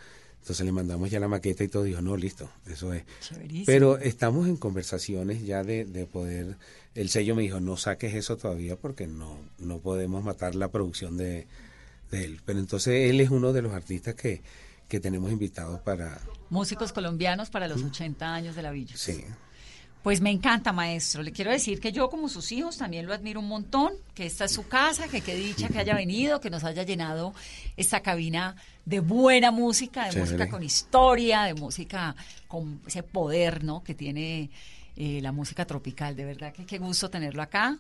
[0.43, 1.85] Entonces le mandamos ya la maqueta y todo.
[1.85, 3.05] Dijo, no, listo, eso es.
[3.21, 3.65] Chéverísimo.
[3.65, 6.57] Pero estamos en conversaciones ya de, de poder.
[6.97, 11.17] El sello me dijo, no saques eso todavía porque no, no podemos matar la producción
[11.17, 11.47] de,
[12.11, 12.41] de él.
[12.45, 14.43] Pero entonces él es uno de los artistas que,
[14.89, 16.21] que tenemos invitados para.
[16.51, 18.97] Músicos colombianos para los 80 años de la villa.
[18.97, 19.25] Sí.
[20.03, 21.23] Pues me encanta, maestro.
[21.23, 24.47] Le quiero decir que yo, como sus hijos, también lo admiro un montón, que esta
[24.47, 27.35] es su casa, que qué dicha que haya venido, que nos haya llenado
[27.77, 30.33] esta cabina de buena música, de Chévere.
[30.33, 32.17] música con historia, de música
[32.49, 33.85] con ese poder, ¿no?
[33.85, 34.51] Que tiene
[34.97, 36.17] eh, la música tropical.
[36.17, 37.79] De verdad que qué gusto tenerlo acá.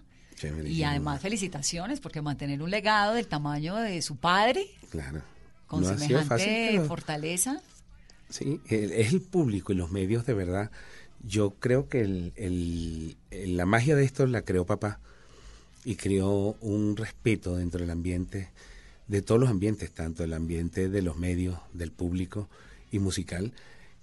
[0.64, 5.22] Y además felicitaciones, porque mantener un legado del tamaño de su padre, Claro.
[5.66, 7.60] con No semejante fácil, pero- fortaleza.
[8.30, 10.70] Sí, el- es el público y los medios de verdad.
[11.24, 13.16] Yo creo que el, el-
[13.56, 14.98] la magia de esto la creó papá.
[15.84, 18.50] y creó un respeto dentro del ambiente,
[19.08, 22.48] de todos los ambientes, tanto el ambiente de los medios, del público
[22.92, 23.52] y musical,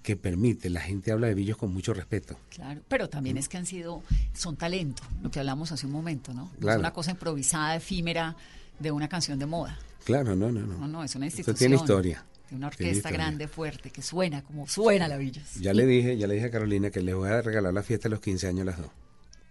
[0.03, 2.37] que permite, la gente habla de Billos con mucho respeto.
[2.49, 4.03] Claro, pero también es que han sido,
[4.33, 6.45] son talento, lo que hablamos hace un momento, ¿no?
[6.45, 6.79] No Claro.
[6.79, 8.35] Es una cosa improvisada, efímera,
[8.77, 9.79] de una canción de moda.
[10.03, 10.77] Claro, no, no, no.
[10.79, 11.55] No, no, es una Esto institución.
[11.57, 12.25] tiene historia.
[12.49, 15.55] De una orquesta grande, fuerte, que suena como suena la Villos.
[15.55, 18.09] Ya le dije, ya le dije a Carolina que le voy a regalar la fiesta
[18.09, 18.89] de los 15 años a las dos.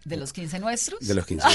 [0.05, 1.07] ¿De los 15 nuestros?
[1.07, 1.46] De los 15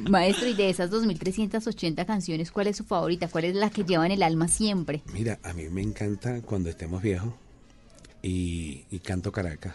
[0.00, 3.28] Maestro, y de esas 2.380 canciones, ¿cuál es su favorita?
[3.28, 5.02] ¿Cuál es la que lleva en el alma siempre?
[5.12, 7.32] Mira, a mí me encanta cuando estemos viejos
[8.22, 9.74] y, y canto Caracas.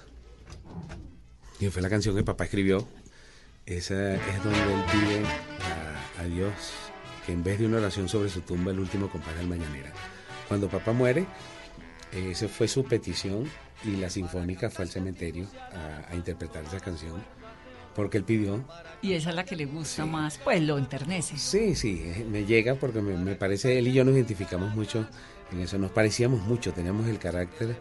[1.59, 2.87] Y fue la canción que papá escribió.
[3.65, 6.53] Esa es donde él pide a, a Dios
[7.25, 9.91] que en vez de una oración sobre su tumba, el último compás del mañanera.
[10.47, 11.25] Cuando papá muere,
[12.11, 13.49] esa fue su petición
[13.83, 17.23] y la sinfónica fue al cementerio a, a interpretar esa canción
[17.95, 18.63] porque él pidió
[19.01, 21.37] Y esa es la que le gusta más, pues lo enternece.
[21.37, 25.07] Sí, sí, eh, me llega porque me, me parece, él y yo nos identificamos mucho
[25.51, 27.75] en eso, nos parecíamos mucho, teníamos el carácter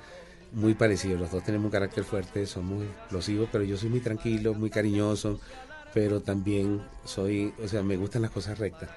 [0.52, 4.54] muy parecido, los dos tenemos un carácter fuerte, somos explosivos, pero yo soy muy tranquilo,
[4.54, 5.40] muy cariñoso,
[5.94, 8.90] pero también soy, o sea, me gustan las cosas rectas,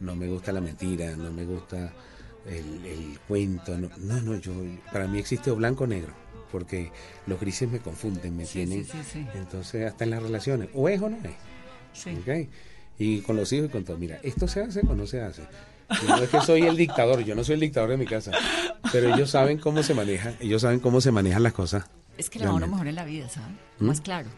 [0.00, 1.92] no me gusta la mentira, no me gusta
[2.46, 4.52] el, el cuento, no, no, no, yo,
[4.92, 6.12] para mí existe o blanco o negro,
[6.52, 6.92] porque
[7.26, 9.26] los grises me confunden, me Sí, tienen, sí, sí, sí.
[9.34, 11.34] entonces hasta en las relaciones, o es o no es.
[11.94, 12.10] Sí.
[12.10, 12.48] ¿ok?
[12.98, 13.96] Y con los hijos y con todo.
[13.96, 15.42] Mira, ¿esto se hace o no se hace?
[16.02, 18.32] Yo no es que soy el dictador, yo no soy el dictador de mi casa,
[18.92, 21.84] pero ellos saben cómo se maneja, ellos saben cómo se manejan las cosas.
[22.18, 23.50] Es que le va a uno mejor en la vida, ¿sabes?
[23.78, 23.84] ¿Mm?
[23.86, 24.28] Más claro.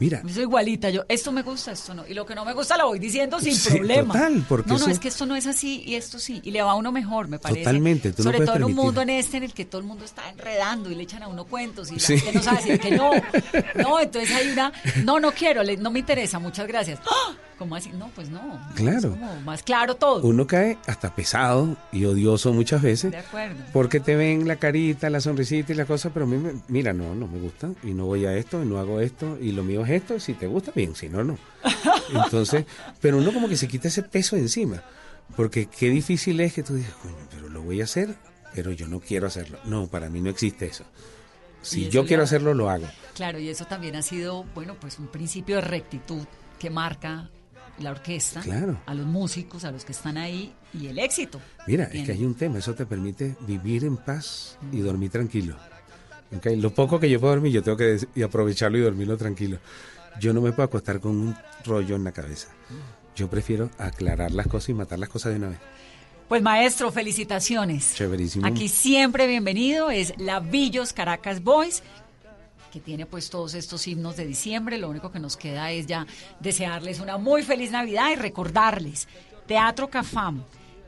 [0.00, 2.04] Mira, Yo soy igualita, yo, esto me gusta, esto no.
[2.06, 4.12] Y lo que no me gusta lo voy diciendo sin Sí, problema.
[4.12, 6.40] total, porque no, no, eso- es que esto no es así y esto sí.
[6.44, 7.60] Y le va a uno mejor, me parece.
[7.60, 10.04] Totalmente, tú Sobre todo en un mundo en este en el que todo el mundo
[10.04, 12.18] está enredando y le echan a uno cuentos y la Sí.
[12.18, 13.10] gente no sabe decir que no.
[13.76, 14.72] No, entonces hay una,
[15.04, 16.98] no, no quiero, no me interesa, muchas gracias.
[17.06, 17.34] ¡Ah!
[17.58, 17.90] ¿Cómo así?
[17.90, 18.60] No, pues no.
[18.74, 19.10] Claro.
[19.10, 20.26] Como más claro todo.
[20.26, 23.12] uno cae hasta pesado y odioso muchas veces.
[23.12, 23.62] De acuerdo.
[23.72, 26.92] Porque te ven la carita, la sonrisita y las cosas, pero a mí, me- mira,
[26.92, 29.62] no, no me gusta y no voy a esto y no hago esto y lo
[29.62, 30.18] mío es esto.
[30.18, 31.38] Si te gusta, bien, si no, no.
[32.24, 32.64] Entonces,
[33.00, 34.82] pero uno como que se quita ese peso encima.
[35.36, 38.14] Porque qué difícil es que tú digas, coño, pero lo voy a hacer,
[38.54, 39.58] pero yo no quiero hacerlo.
[39.64, 40.84] No, para mí no existe eso.
[41.62, 42.86] Si yo quiero hacerlo, lo hago.
[43.14, 46.24] Claro, y eso también ha sido, bueno, pues un principio de rectitud
[46.58, 47.30] que marca
[47.78, 48.80] la orquesta, Claro.
[48.86, 51.40] a los músicos, a los que están ahí y el éxito.
[51.66, 55.56] Mira, es que hay un tema, eso te permite vivir en paz y dormir tranquilo.
[56.36, 56.46] ¿Ok?
[56.56, 59.58] Lo poco que yo puedo dormir, yo tengo que y aprovecharlo y dormirlo tranquilo.
[60.20, 62.48] Yo no me puedo acostar con un rollo en la cabeza.
[63.16, 65.58] Yo prefiero aclarar las cosas y matar las cosas de una vez.
[66.28, 67.94] Pues maestro, felicitaciones.
[67.94, 68.46] Chéverísimo.
[68.46, 71.82] Aquí siempre bienvenido es la Villos Caracas Boys,
[72.74, 74.78] que tiene pues todos estos himnos de diciembre.
[74.78, 76.08] Lo único que nos queda es ya
[76.40, 79.06] desearles una muy feliz Navidad y recordarles
[79.46, 80.42] Teatro Cafam.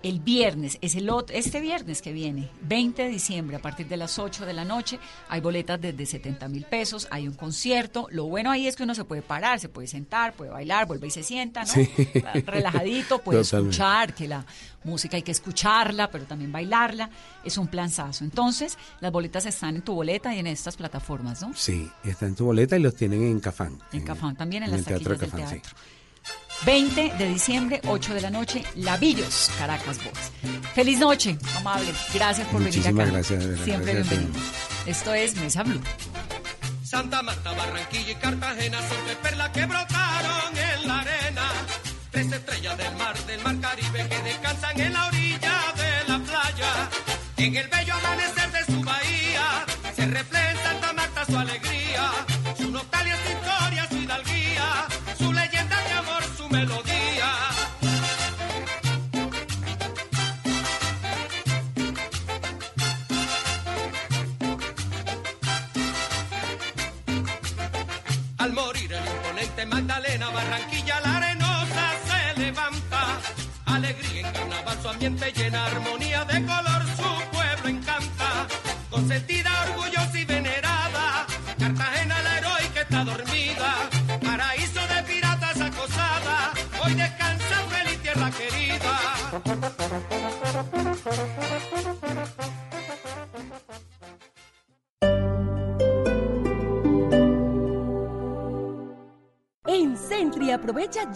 [0.08, 3.96] El viernes, es el ot- este viernes que viene, 20 de diciembre, a partir de
[3.96, 8.06] las 8 de la noche, hay boletas desde 70 mil pesos, hay un concierto.
[8.12, 11.08] Lo bueno ahí es que uno se puede parar, se puede sentar, puede bailar, vuelve
[11.08, 11.66] y se sienta, ¿no?
[11.72, 11.88] Sí.
[12.46, 13.72] Relajadito, puede Totalmente.
[13.74, 14.46] escuchar, que la
[14.84, 17.10] música hay que escucharla, pero también bailarla.
[17.44, 18.22] Es un planzazo.
[18.22, 21.52] Entonces, las boletas están en tu boleta y en estas plataformas, ¿no?
[21.56, 23.78] Sí, está en tu boleta y los tienen en Cafán.
[23.92, 25.76] En Cafán también, en, en las taquillas de del Cafán, teatro.
[26.64, 30.62] 20 de diciembre, 8 de la noche, Lavillos, Caracas Boys.
[30.74, 31.92] Feliz noche, amable.
[32.14, 33.12] Gracias por venir Muchísimas acá.
[33.16, 34.44] gracias, de verdad, Siempre gracias bienvenido.
[34.86, 35.80] Esto es Mesa Blue.
[36.84, 41.42] Santa Marta, Barranquilla y Cartagena son tres perlas que brotaron en la arena.
[42.10, 46.88] Tres estrellas del mar, del mar Caribe que descansan en la orilla de la playa.
[47.36, 50.65] En el bello amanecer de su bahía se refleja
[68.46, 73.18] Al morir el imponente Magdalena, Barranquilla la arenosa se levanta.
[73.64, 76.65] Alegría en carnaval, su ambiente llena armonía de color,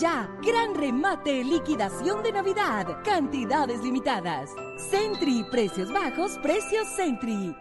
[0.00, 0.28] ya.
[0.42, 3.02] Gran remate, liquidación de Navidad.
[3.04, 4.50] Cantidades limitadas.
[4.90, 7.54] Centri, precios bajos, precios Centri.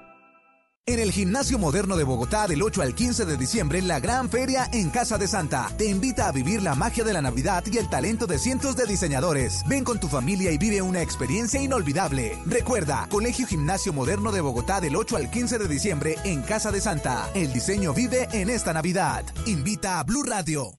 [0.85, 4.67] En el Gimnasio Moderno de Bogotá del 8 al 15 de diciembre, la gran feria
[4.73, 7.87] en Casa de Santa te invita a vivir la magia de la Navidad y el
[7.89, 9.63] talento de cientos de diseñadores.
[9.67, 12.39] Ven con tu familia y vive una experiencia inolvidable.
[12.47, 16.81] Recuerda, Colegio Gimnasio Moderno de Bogotá del 8 al 15 de diciembre en Casa de
[16.81, 17.29] Santa.
[17.35, 19.25] El diseño vive en esta Navidad.
[19.45, 20.78] Invita a Blue Radio.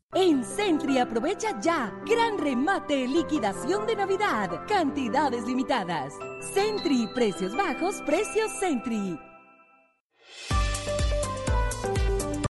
[0.13, 4.65] En Centri aprovecha ya gran remate liquidación de Navidad.
[4.67, 6.13] Cantidades limitadas.
[6.53, 9.17] Centri, precios bajos, precios Centri.